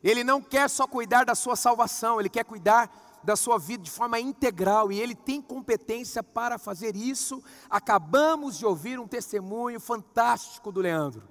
Ele 0.04 0.24
não 0.24 0.42
quer 0.42 0.68
só 0.68 0.88
cuidar 0.88 1.26
da 1.26 1.36
sua 1.36 1.56
salvação, 1.56 2.20
Ele 2.20 2.28
quer 2.28 2.44
cuidar 2.44 3.20
da 3.24 3.36
sua 3.36 3.60
vida 3.60 3.84
de 3.84 3.92
forma 3.92 4.20
integral 4.20 4.92
e 4.92 5.00
Ele 5.00 5.14
tem 5.14 5.40
competência 5.40 6.24
para 6.24 6.58
fazer 6.58 6.96
isso. 6.96 7.44
Acabamos 7.70 8.58
de 8.58 8.66
ouvir 8.66 9.00
um 9.00 9.08
testemunho 9.08 9.80
fantástico 9.80 10.72
do 10.72 10.82
Leandro. 10.82 11.22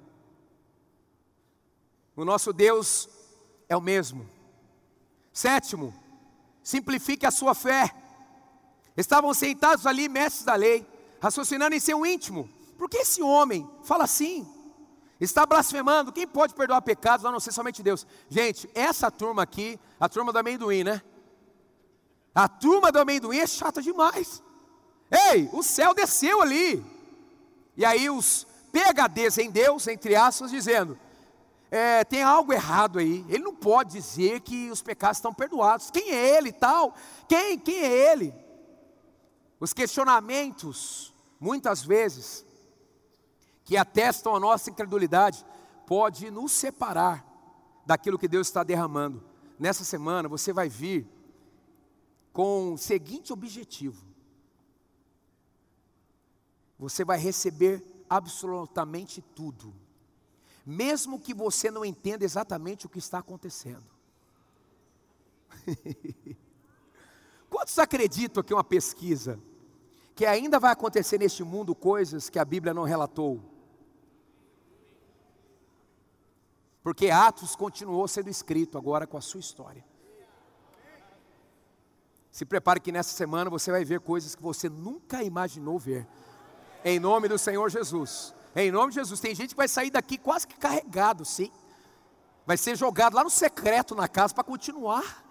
O 2.15 2.25
nosso 2.25 2.53
Deus 2.53 3.09
é 3.69 3.77
o 3.77 3.81
mesmo. 3.81 4.25
Sétimo, 5.33 5.93
simplifique 6.63 7.27
a 7.27 7.33
sua 7.33 7.57
fé. 7.57 7.93
Estavam 8.97 9.35
sentados 9.35 9.85
ali, 9.85 10.09
mestres 10.09 10.45
da 10.45 10.55
lei, 10.55 10.87
raciocinando 11.21 11.75
em 11.75 11.81
seu 11.81 12.07
íntimo. 12.07 12.49
Por 12.79 12.89
que 12.89 12.99
esse 12.99 13.21
homem 13.21 13.69
fala 13.83 14.05
assim? 14.05 14.56
Está 15.21 15.47
blasfemando, 15.47 16.13
quem 16.13 16.27
pode 16.27 16.55
perdoar 16.55 16.83
pecados 16.83 17.25
a 17.25 17.33
não 17.33 17.41
ser 17.41 17.53
somente 17.53 17.83
Deus? 17.83 18.07
Gente, 18.29 18.69
essa 18.75 19.11
turma 19.11 19.43
aqui, 19.43 19.81
a 19.99 20.09
turma 20.09 20.33
do 20.33 20.39
amendoim, 20.39 20.85
né? 20.85 21.01
A 22.35 22.47
turma 22.49 22.93
do 22.93 22.99
amendoim 22.99 23.39
é 23.39 23.47
chata 23.47 23.81
demais. 23.81 24.43
Ei, 25.11 25.49
o 25.53 25.63
céu 25.63 25.95
desceu 25.95 26.43
ali. 26.43 26.85
E 27.77 27.85
aí 27.85 28.11
os 28.11 28.47
PHDs 28.71 29.39
em 29.39 29.51
Deus, 29.51 29.87
entre 29.87 30.15
aspas, 30.15 30.51
dizendo: 30.51 30.99
é, 31.71 32.05
tem 32.05 32.23
algo 32.23 32.53
errado 32.53 32.99
aí. 32.99 33.25
Ele 33.29 33.43
não 33.43 33.55
pode 33.55 33.93
dizer 33.93 34.41
que 34.41 34.71
os 34.71 34.83
pecados 34.83 35.19
estão 35.19 35.33
perdoados. 35.33 35.91
Quem 35.91 36.11
é 36.11 36.37
ele 36.37 36.51
e 36.51 36.53
tal? 36.53 36.95
Quem? 37.29 37.59
Quem 37.59 37.79
é 37.79 38.13
ele? 38.13 38.35
Os 39.59 39.73
questionamentos, 39.73 41.15
muitas 41.41 41.83
vezes, 41.83 42.46
que 43.67 43.77
atestam 43.77 44.35
a 44.35 44.41
nossa 44.41 44.71
incredulidade, 44.71 45.45
pode 45.87 46.31
nos 46.31 46.53
separar 46.53 47.27
daquilo 47.85 48.19
que 48.19 48.29
Deus 48.29 48.47
está 48.47 48.63
derramando. 48.63 49.23
Nessa 49.59 49.85
semana 49.85 50.29
você 50.29 50.53
vai 50.53 50.69
vir 50.69 51.07
com 52.33 52.75
o 52.75 52.79
seguinte 52.79 53.33
objetivo: 53.33 54.07
você 56.79 57.05
vai 57.05 57.19
receber 57.19 57.85
absolutamente 58.09 59.21
tudo, 59.21 59.75
mesmo 60.65 61.19
que 61.19 61.35
você 61.35 61.69
não 61.69 61.85
entenda 61.85 62.25
exatamente 62.25 62.87
o 62.87 62.89
que 62.89 63.01
está 63.01 63.19
acontecendo. 63.19 63.85
Quantos 67.51 67.77
acreditam 67.81 68.45
que 68.45 68.55
uma 68.55 68.63
pesquisa 68.63 69.41
que 70.15 70.25
ainda 70.25 70.61
vai 70.61 70.73
acontecer 70.73 71.19
neste 71.19 71.43
mundo 71.43 71.75
coisas 71.75 72.31
que 72.31 72.39
a 72.39 72.45
Bíblia 72.45 72.73
não 72.73 72.85
relatou? 72.85 73.56
Porque 76.87 77.11
Atos 77.11 77.57
continuou 77.57 78.07
sendo 78.07 78.31
escrito 78.31 78.79
agora 78.79 79.09
com 79.09 79.17
a 79.17 79.21
sua 79.21 79.41
história. 79.41 79.85
Se 82.31 82.45
prepare 82.45 82.79
que 82.79 82.93
nessa 82.93 83.13
semana 83.13 83.51
você 83.51 83.73
vai 83.73 83.85
ver 83.85 83.99
coisas 83.99 84.37
que 84.37 84.43
você 84.45 84.69
nunca 84.69 85.21
imaginou 85.21 85.81
ver. 85.81 86.07
Em 86.85 87.01
nome 87.01 87.27
do 87.27 87.37
Senhor 87.39 87.69
Jesus. 87.71 88.33
Em 88.55 88.71
nome 88.71 88.93
de 88.93 89.01
Jesus. 89.01 89.19
Tem 89.19 89.35
gente 89.35 89.51
que 89.51 89.57
vai 89.57 89.67
sair 89.67 89.91
daqui 89.91 90.17
quase 90.17 90.47
que 90.47 90.57
carregado, 90.57 91.25
sim. 91.25 91.51
Vai 92.47 92.57
ser 92.57 92.77
jogado 92.77 93.15
lá 93.15 93.25
no 93.25 93.31
secreto 93.31 93.93
na 93.97 94.07
casa 94.07 94.33
para 94.33 94.45
continuar 94.45 95.25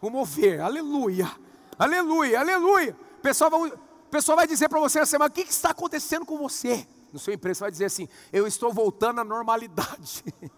o 0.00 0.08
mover. 0.08 0.60
Aleluia. 0.60 1.28
Aleluia. 1.76 2.38
Aleluia. 2.38 2.96
O 3.18 3.20
pessoal 3.20 3.50
vai, 3.50 3.72
pessoal 4.12 4.36
vai 4.36 4.46
dizer 4.46 4.68
para 4.68 4.78
você 4.78 5.00
na 5.00 5.06
semana: 5.06 5.28
o 5.28 5.32
que, 5.32 5.42
que 5.42 5.50
está 5.50 5.70
acontecendo 5.70 6.24
com 6.24 6.38
você? 6.38 6.86
No 7.12 7.18
seu 7.18 7.34
emprego, 7.34 7.54
você 7.54 7.64
vai 7.64 7.70
dizer 7.70 7.86
assim: 7.86 8.08
Eu 8.32 8.46
estou 8.46 8.72
voltando 8.72 9.20
à 9.20 9.24
normalidade. 9.24 10.24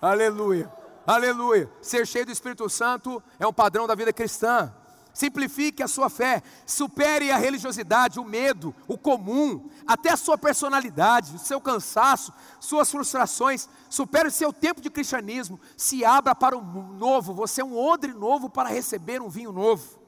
aleluia, 0.00 0.72
aleluia. 1.06 1.70
Ser 1.80 2.06
cheio 2.06 2.26
do 2.26 2.32
Espírito 2.32 2.68
Santo 2.68 3.22
é 3.38 3.46
um 3.46 3.52
padrão 3.52 3.86
da 3.86 3.94
vida 3.94 4.12
cristã. 4.12 4.72
Simplifique 5.14 5.82
a 5.82 5.88
sua 5.88 6.08
fé, 6.08 6.42
supere 6.64 7.30
a 7.30 7.36
religiosidade, 7.36 8.18
o 8.18 8.24
medo, 8.24 8.74
o 8.88 8.96
comum, 8.96 9.68
até 9.86 10.10
a 10.10 10.16
sua 10.16 10.38
personalidade, 10.38 11.36
o 11.36 11.38
seu 11.38 11.60
cansaço, 11.60 12.32
suas 12.58 12.90
frustrações. 12.90 13.68
Supere 13.90 14.28
o 14.28 14.32
seu 14.32 14.52
tempo 14.54 14.80
de 14.80 14.88
cristianismo, 14.88 15.60
se 15.76 16.02
abra 16.02 16.34
para 16.34 16.56
o 16.56 16.62
novo. 16.62 17.34
Você 17.34 17.60
é 17.60 17.64
um 17.64 17.76
odre 17.76 18.14
novo 18.14 18.48
para 18.48 18.70
receber 18.70 19.20
um 19.20 19.28
vinho 19.28 19.52
novo. 19.52 20.00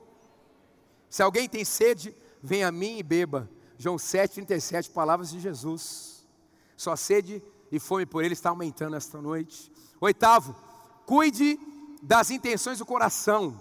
Se 1.10 1.22
alguém 1.22 1.48
tem 1.48 1.64
sede, 1.64 2.16
venha 2.42 2.68
a 2.68 2.72
mim 2.72 2.98
e 2.98 3.02
beba. 3.02 3.48
João 3.76 3.96
7,37, 3.96 4.90
palavras 4.90 5.30
de 5.30 5.40
Jesus. 5.40 6.24
Sua 6.76 6.96
sede 6.96 7.42
e 7.70 7.78
fome 7.78 8.06
por 8.06 8.24
ele 8.24 8.34
está 8.34 8.50
aumentando 8.50 8.96
esta 8.96 9.20
noite. 9.20 9.70
Oitavo, 10.00 10.54
cuide 11.06 11.58
das 12.02 12.30
intenções 12.30 12.78
do 12.78 12.86
coração. 12.86 13.60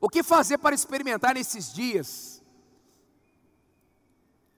O 0.00 0.08
que 0.08 0.22
fazer 0.22 0.58
para 0.58 0.74
experimentar 0.74 1.34
nesses 1.34 1.72
dias? 1.72 2.42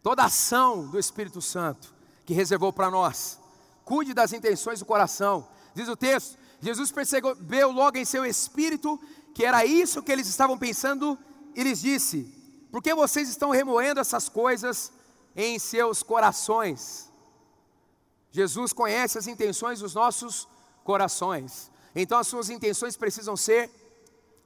Toda 0.02 0.22
a 0.22 0.26
ação 0.26 0.88
do 0.88 0.98
Espírito 0.98 1.40
Santo 1.40 1.94
que 2.24 2.34
reservou 2.34 2.72
para 2.72 2.90
nós. 2.90 3.38
Cuide 3.84 4.12
das 4.12 4.32
intenções 4.32 4.80
do 4.80 4.84
coração. 4.84 5.48
Diz 5.74 5.88
o 5.88 5.96
texto: 5.96 6.36
Jesus 6.60 6.92
percebeu 6.92 7.70
logo 7.70 7.96
em 7.96 8.04
seu 8.04 8.26
espírito 8.26 9.00
que 9.34 9.44
era 9.44 9.64
isso 9.64 10.02
que 10.02 10.10
eles 10.10 10.28
estavam 10.28 10.58
pensando 10.58 11.18
e 11.54 11.62
lhes 11.62 11.80
disse: 11.80 12.37
por 12.70 12.82
que 12.82 12.94
vocês 12.94 13.28
estão 13.28 13.50
remoendo 13.50 14.00
essas 14.00 14.28
coisas 14.28 14.92
em 15.34 15.58
seus 15.58 16.02
corações? 16.02 17.10
Jesus 18.30 18.72
conhece 18.72 19.18
as 19.18 19.26
intenções 19.26 19.80
dos 19.80 19.94
nossos 19.94 20.46
corações. 20.84 21.70
Então 21.94 22.18
as 22.18 22.26
suas 22.26 22.50
intenções 22.50 22.96
precisam 22.96 23.36
ser 23.36 23.70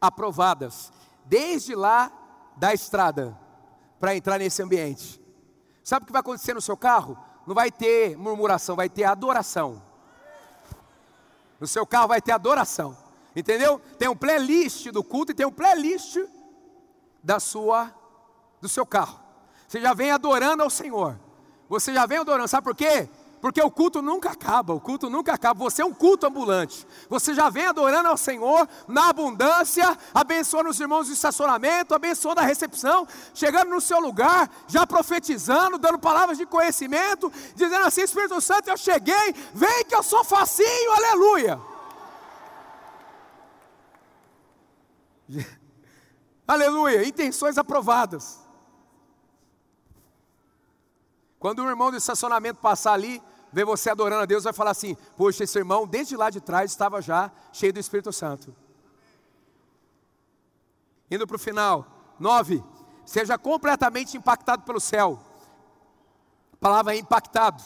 aprovadas, 0.00 0.92
desde 1.24 1.74
lá 1.74 2.10
da 2.56 2.72
estrada, 2.72 3.38
para 3.98 4.16
entrar 4.16 4.38
nesse 4.38 4.62
ambiente. 4.62 5.20
Sabe 5.82 6.04
o 6.04 6.06
que 6.06 6.12
vai 6.12 6.20
acontecer 6.20 6.54
no 6.54 6.60
seu 6.60 6.76
carro? 6.76 7.18
Não 7.46 7.54
vai 7.54 7.70
ter 7.70 8.16
murmuração, 8.16 8.76
vai 8.76 8.88
ter 8.88 9.04
adoração. 9.04 9.82
No 11.58 11.66
seu 11.66 11.86
carro 11.86 12.08
vai 12.08 12.20
ter 12.20 12.32
adoração. 12.32 12.96
Entendeu? 13.34 13.80
Tem 13.98 14.08
um 14.08 14.16
playlist 14.16 14.88
do 14.90 15.02
culto 15.02 15.32
e 15.32 15.34
tem 15.34 15.46
um 15.46 15.52
playlist 15.52 16.18
da 17.22 17.40
sua 17.40 17.92
do 18.62 18.68
seu 18.68 18.86
carro. 18.86 19.20
Você 19.66 19.80
já 19.80 19.92
vem 19.92 20.12
adorando 20.12 20.62
ao 20.62 20.70
Senhor. 20.70 21.18
Você 21.68 21.92
já 21.92 22.06
vem 22.06 22.18
adorando, 22.18 22.48
sabe 22.48 22.64
por 22.64 22.76
quê? 22.76 23.08
Porque 23.40 23.60
o 23.60 23.70
culto 23.72 24.00
nunca 24.00 24.30
acaba, 24.30 24.72
o 24.72 24.80
culto 24.80 25.10
nunca 25.10 25.34
acaba. 25.34 25.58
Você 25.64 25.82
é 25.82 25.84
um 25.84 25.92
culto 25.92 26.26
ambulante. 26.26 26.86
Você 27.08 27.34
já 27.34 27.50
vem 27.50 27.66
adorando 27.66 28.08
ao 28.08 28.16
Senhor 28.16 28.68
na 28.86 29.08
abundância, 29.08 29.98
abençoando 30.14 30.70
os 30.70 30.78
irmãos 30.78 31.08
do 31.08 31.12
estacionamento, 31.12 31.92
abençoando 31.92 32.40
a 32.40 32.44
recepção, 32.44 33.04
chegando 33.34 33.70
no 33.70 33.80
seu 33.80 33.98
lugar, 33.98 34.48
já 34.68 34.86
profetizando, 34.86 35.76
dando 35.76 35.98
palavras 35.98 36.38
de 36.38 36.46
conhecimento, 36.46 37.32
dizendo 37.56 37.84
assim: 37.84 38.02
Espírito 38.02 38.40
Santo, 38.40 38.70
eu 38.70 38.76
cheguei, 38.76 39.34
vem 39.52 39.84
que 39.86 39.94
eu 39.94 40.04
sou 40.04 40.22
facinho, 40.22 40.92
aleluia. 40.92 41.58
Aleluia, 46.46 47.06
intenções 47.06 47.56
aprovadas. 47.56 48.41
Quando 51.42 51.60
um 51.60 51.68
irmão 51.68 51.90
do 51.90 51.96
estacionamento 51.96 52.60
passar 52.60 52.92
ali, 52.92 53.20
ver 53.52 53.64
você 53.64 53.90
adorando 53.90 54.22
a 54.22 54.26
Deus, 54.26 54.44
vai 54.44 54.52
falar 54.52 54.70
assim: 54.70 54.96
Poxa, 55.16 55.42
esse 55.42 55.58
irmão 55.58 55.88
desde 55.88 56.16
lá 56.16 56.30
de 56.30 56.40
trás 56.40 56.70
estava 56.70 57.02
já 57.02 57.32
cheio 57.52 57.72
do 57.72 57.80
Espírito 57.80 58.12
Santo. 58.12 58.54
Indo 61.10 61.26
para 61.26 61.34
o 61.34 61.40
final, 61.40 62.14
nove, 62.16 62.62
seja 63.04 63.36
completamente 63.36 64.16
impactado 64.16 64.62
pelo 64.62 64.78
céu. 64.78 65.18
A 66.52 66.56
palavra 66.58 66.94
é 66.94 66.98
impactado. 66.98 67.60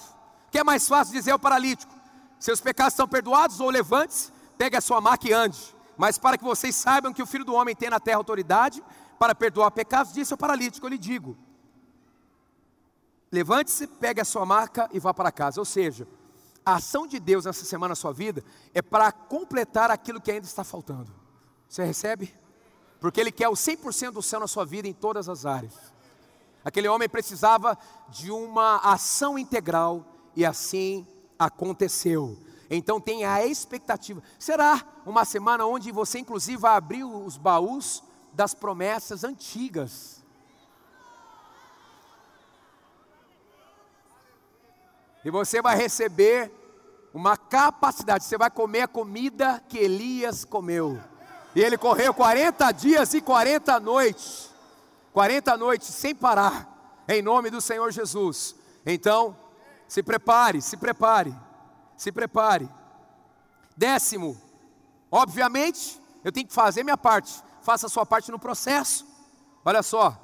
O 0.48 0.50
que 0.50 0.56
é 0.56 0.64
mais 0.64 0.88
fácil 0.88 1.12
dizer 1.12 1.32
ao 1.32 1.38
paralítico? 1.38 1.94
Seus 2.40 2.62
pecados 2.62 2.94
estão 2.94 3.06
perdoados 3.06 3.60
ou 3.60 3.68
levante, 3.68 4.32
pegue 4.56 4.78
a 4.78 4.80
sua 4.80 5.02
maca 5.02 5.28
e 5.28 5.34
ande. 5.34 5.76
Mas 5.98 6.16
para 6.16 6.38
que 6.38 6.44
vocês 6.44 6.74
saibam 6.74 7.12
que 7.12 7.22
o 7.22 7.26
Filho 7.26 7.44
do 7.44 7.52
Homem 7.52 7.76
tem 7.76 7.90
na 7.90 8.00
terra 8.00 8.16
autoridade 8.16 8.82
para 9.18 9.34
perdoar 9.34 9.70
pecados, 9.70 10.14
disse 10.14 10.32
ao 10.32 10.38
paralítico: 10.38 10.86
Eu 10.86 10.90
lhe 10.90 10.96
digo, 10.96 11.36
Levante-se, 13.30 13.86
pegue 13.86 14.20
a 14.20 14.24
sua 14.24 14.46
marca 14.46 14.88
e 14.92 14.98
vá 14.98 15.12
para 15.12 15.32
casa. 15.32 15.60
Ou 15.60 15.64
seja, 15.64 16.06
a 16.64 16.76
ação 16.76 17.06
de 17.06 17.18
Deus 17.18 17.44
nessa 17.44 17.64
semana 17.64 17.90
na 17.90 17.96
sua 17.96 18.12
vida 18.12 18.42
é 18.74 18.82
para 18.82 19.10
completar 19.12 19.90
aquilo 19.90 20.20
que 20.20 20.30
ainda 20.30 20.46
está 20.46 20.64
faltando. 20.64 21.12
Você 21.68 21.84
recebe? 21.84 22.32
Porque 23.00 23.20
Ele 23.20 23.32
quer 23.32 23.48
o 23.48 23.52
100% 23.52 24.12
do 24.12 24.22
céu 24.22 24.40
na 24.40 24.46
sua 24.46 24.64
vida 24.64 24.88
em 24.88 24.92
todas 24.92 25.28
as 25.28 25.44
áreas. 25.46 25.74
Aquele 26.64 26.88
homem 26.88 27.08
precisava 27.08 27.78
de 28.08 28.30
uma 28.30 28.78
ação 28.78 29.38
integral 29.38 30.04
e 30.34 30.44
assim 30.44 31.06
aconteceu. 31.38 32.36
Então 32.68 33.00
tenha 33.00 33.32
a 33.32 33.46
expectativa. 33.46 34.22
Será 34.38 34.84
uma 35.04 35.24
semana 35.24 35.64
onde 35.66 35.92
você 35.92 36.18
inclusive 36.18 36.56
vai 36.56 36.76
abrir 36.76 37.04
os 37.04 37.36
baús 37.36 38.02
das 38.32 38.54
promessas 38.54 39.22
antigas 39.22 40.25
E 45.26 45.30
você 45.30 45.60
vai 45.60 45.74
receber 45.74 46.52
uma 47.12 47.36
capacidade, 47.36 48.22
você 48.22 48.38
vai 48.38 48.48
comer 48.48 48.82
a 48.82 48.86
comida 48.86 49.60
que 49.68 49.76
Elias 49.76 50.44
comeu. 50.44 51.00
E 51.52 51.60
ele 51.60 51.76
correu 51.76 52.14
40 52.14 52.70
dias 52.70 53.12
e 53.12 53.20
40 53.20 53.80
noites. 53.80 54.54
40 55.12 55.56
noites 55.56 55.88
sem 55.88 56.14
parar, 56.14 57.02
em 57.08 57.22
nome 57.22 57.50
do 57.50 57.60
Senhor 57.60 57.90
Jesus. 57.90 58.54
Então, 58.86 59.36
se 59.88 60.00
prepare, 60.00 60.62
se 60.62 60.76
prepare, 60.76 61.34
se 61.96 62.12
prepare. 62.12 62.68
Décimo, 63.76 64.40
obviamente, 65.10 66.00
eu 66.22 66.30
tenho 66.30 66.46
que 66.46 66.54
fazer 66.54 66.84
minha 66.84 66.96
parte. 66.96 67.42
Faça 67.62 67.88
a 67.88 67.90
sua 67.90 68.06
parte 68.06 68.30
no 68.30 68.38
processo. 68.38 69.04
Olha 69.64 69.82
só, 69.82 70.16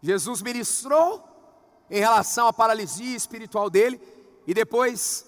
Jesus 0.00 0.42
ministrou 0.42 1.28
em 1.90 1.98
relação 1.98 2.46
à 2.46 2.52
paralisia 2.52 3.16
espiritual 3.16 3.68
dele, 3.68 4.00
e 4.46 4.54
depois 4.54 5.26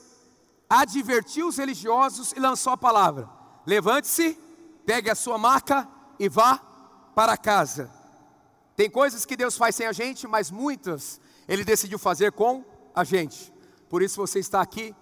advertiu 0.69 1.49
os 1.49 1.59
religiosos 1.59 2.33
e 2.33 2.41
lançou 2.41 2.73
a 2.73 2.77
palavra: 2.77 3.29
levante-se, 3.67 4.39
pegue 4.87 5.11
a 5.11 5.15
sua 5.15 5.37
maca 5.37 5.89
e 6.19 6.29
vá 6.29 6.59
para 7.15 7.37
casa. 7.37 7.91
Tem 8.75 8.89
coisas 8.89 9.27
que 9.27 9.37
Deus 9.37 9.57
faz 9.57 9.75
sem 9.75 9.87
a 9.87 9.93
gente, 9.93 10.27
mas 10.27 10.51
muitas 10.51 11.21
Ele 11.47 11.65
decidiu 11.65 11.99
fazer 11.99 12.33
com 12.33 12.65
a 12.95 13.05
gente. 13.05 13.53
Por 13.89 14.03
isso 14.03 14.17
você 14.17 14.39
está 14.39 14.63
aqui 14.63 14.95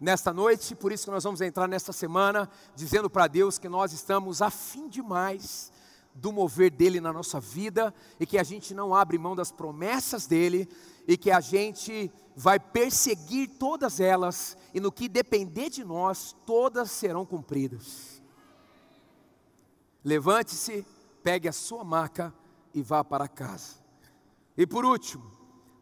nesta 0.00 0.32
noite, 0.32 0.74
por 0.74 0.92
isso 0.92 1.04
que 1.04 1.10
nós 1.10 1.24
vamos 1.24 1.40
entrar 1.40 1.66
nesta 1.66 1.92
semana 1.92 2.48
dizendo 2.74 3.10
para 3.10 3.26
Deus 3.26 3.58
que 3.58 3.68
nós 3.68 3.92
estamos 3.92 4.42
afim 4.42 4.88
demais 4.88 5.72
do 6.14 6.32
mover 6.32 6.70
dele 6.70 7.00
na 7.00 7.12
nossa 7.12 7.40
vida 7.40 7.94
e 8.18 8.26
que 8.26 8.38
a 8.38 8.42
gente 8.42 8.72
não 8.72 8.94
abre 8.94 9.18
mão 9.18 9.34
das 9.34 9.50
promessas 9.50 10.26
dele 10.26 10.68
e 11.06 11.16
que 11.16 11.30
a 11.30 11.40
gente 11.40 12.10
vai 12.34 12.58
perseguir 12.58 13.48
todas 13.58 14.00
elas, 14.00 14.56
e 14.74 14.80
no 14.80 14.92
que 14.92 15.08
depender 15.08 15.70
de 15.70 15.84
nós, 15.84 16.36
todas 16.44 16.90
serão 16.90 17.24
cumpridas. 17.24 18.22
Levante-se, 20.04 20.86
pegue 21.22 21.48
a 21.48 21.52
sua 21.52 21.82
maca 21.82 22.32
e 22.74 22.82
vá 22.82 23.02
para 23.02 23.26
casa. 23.26 23.76
E 24.56 24.66
por 24.66 24.84
último, 24.84 25.24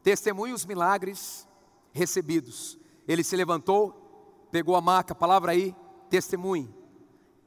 testemunhe 0.03 0.53
os 0.53 0.65
milagres 0.65 1.47
recebidos. 1.93 2.79
Ele 3.07 3.25
se 3.25 3.37
levantou, 3.37 4.49
pegou 4.51 4.77
a 4.77 4.81
maca, 4.81 5.15
palavra 5.15 5.53
aí, 5.53 5.75
testemunhe. 6.09 6.73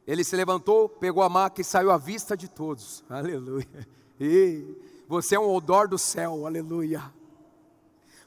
Ele 0.05 0.23
se 0.23 0.35
levantou, 0.35 0.87
pegou 0.87 1.23
a 1.23 1.29
maca 1.29 1.61
e 1.61 1.63
saiu 1.63 1.91
à 1.91 1.97
vista 1.97 2.35
de 2.35 2.47
todos. 2.47 3.03
Aleluia. 3.09 3.87
E 4.19 4.75
você 5.07 5.35
é 5.35 5.39
um 5.39 5.53
odor 5.53 5.87
do 5.87 5.97
céu, 5.97 6.45
aleluia. 6.45 7.01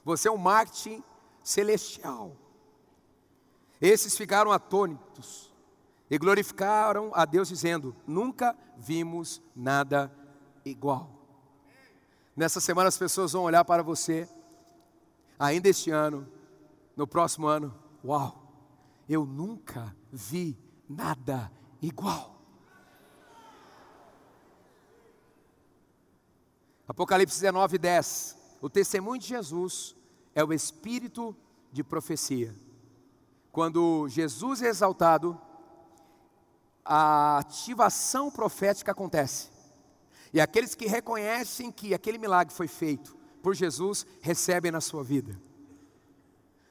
Você 0.03 0.27
é 0.27 0.31
um 0.31 0.37
marketing 0.37 1.03
celestial. 1.43 2.35
Esses 3.79 4.17
ficaram 4.17 4.51
atônitos 4.51 5.51
e 6.09 6.17
glorificaram 6.17 7.11
a 7.13 7.25
Deus, 7.25 7.47
dizendo: 7.47 7.95
Nunca 8.05 8.55
vimos 8.77 9.41
nada 9.55 10.11
igual. 10.65 11.09
Nessa 12.35 12.59
semana 12.59 12.87
as 12.87 12.97
pessoas 12.97 13.33
vão 13.33 13.43
olhar 13.43 13.63
para 13.65 13.83
você, 13.83 14.27
ainda 15.37 15.69
este 15.69 15.91
ano, 15.91 16.27
no 16.95 17.05
próximo 17.07 17.47
ano, 17.47 17.73
uau, 18.03 18.41
eu 19.07 19.25
nunca 19.25 19.95
vi 20.11 20.57
nada 20.87 21.51
igual. 21.81 22.41
Apocalipse 26.87 27.39
19, 27.39 27.77
10. 27.77 28.40
O 28.61 28.69
testemunho 28.69 29.19
de 29.19 29.27
Jesus 29.27 29.95
é 30.35 30.43
o 30.43 30.53
espírito 30.53 31.35
de 31.71 31.83
profecia. 31.83 32.55
Quando 33.51 34.07
Jesus 34.07 34.61
é 34.61 34.67
exaltado, 34.67 35.39
a 36.85 37.39
ativação 37.39 38.29
profética 38.29 38.91
acontece. 38.91 39.49
E 40.31 40.39
aqueles 40.39 40.75
que 40.75 40.85
reconhecem 40.85 41.71
que 41.71 41.93
aquele 41.93 42.17
milagre 42.17 42.53
foi 42.53 42.67
feito 42.67 43.17
por 43.41 43.55
Jesus, 43.55 44.05
recebem 44.21 44.71
na 44.71 44.79
sua 44.79 45.03
vida. 45.03 45.37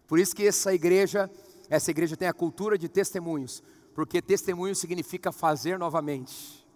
Por 0.07 0.19
isso 0.19 0.35
que 0.35 0.47
essa 0.47 0.73
igreja, 0.73 1.31
essa 1.69 1.91
igreja 1.91 2.17
tem 2.17 2.29
a 2.29 2.33
cultura 2.33 2.79
de 2.79 2.89
testemunhos, 2.89 3.63
porque 3.95 4.23
testemunho 4.23 4.75
significa 4.75 5.33
fazer 5.33 5.79
novamente. 5.79 6.67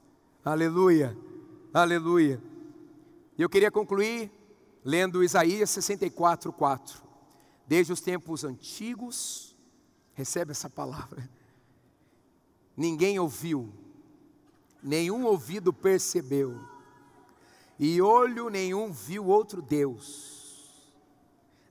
Aleluia. 0.45 1.17
Aleluia. 1.73 2.43
E 3.39 3.43
eu 3.43 3.49
queria 3.49 3.71
concluir 3.71 4.31
lendo 4.85 5.25
Isaías 5.25 5.71
64, 5.71 6.53
4. 6.53 7.03
Desde 7.67 7.93
os 7.93 8.01
tempos 8.01 8.45
antigos, 8.45 9.57
recebe 10.13 10.53
essa 10.53 10.69
palavra. 10.69 11.29
Ninguém 12.77 13.19
ouviu, 13.19 13.73
nenhum 14.83 15.25
ouvido 15.25 15.73
percebeu, 15.73 16.61
e 17.79 18.03
olho 18.03 18.51
nenhum 18.51 18.93
viu 18.93 19.27
outro 19.27 19.63
Deus, 19.63 20.93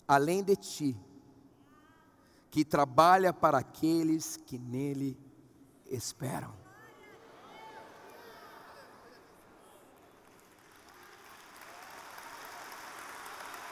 além 0.07 0.43
de 0.43 0.55
ti, 0.55 0.97
que 2.49 2.66
trabalha 2.66 3.34
para 3.34 3.57
aqueles 3.59 4.38
que 4.38 4.57
nele 4.57 5.18
esperam. 5.86 6.62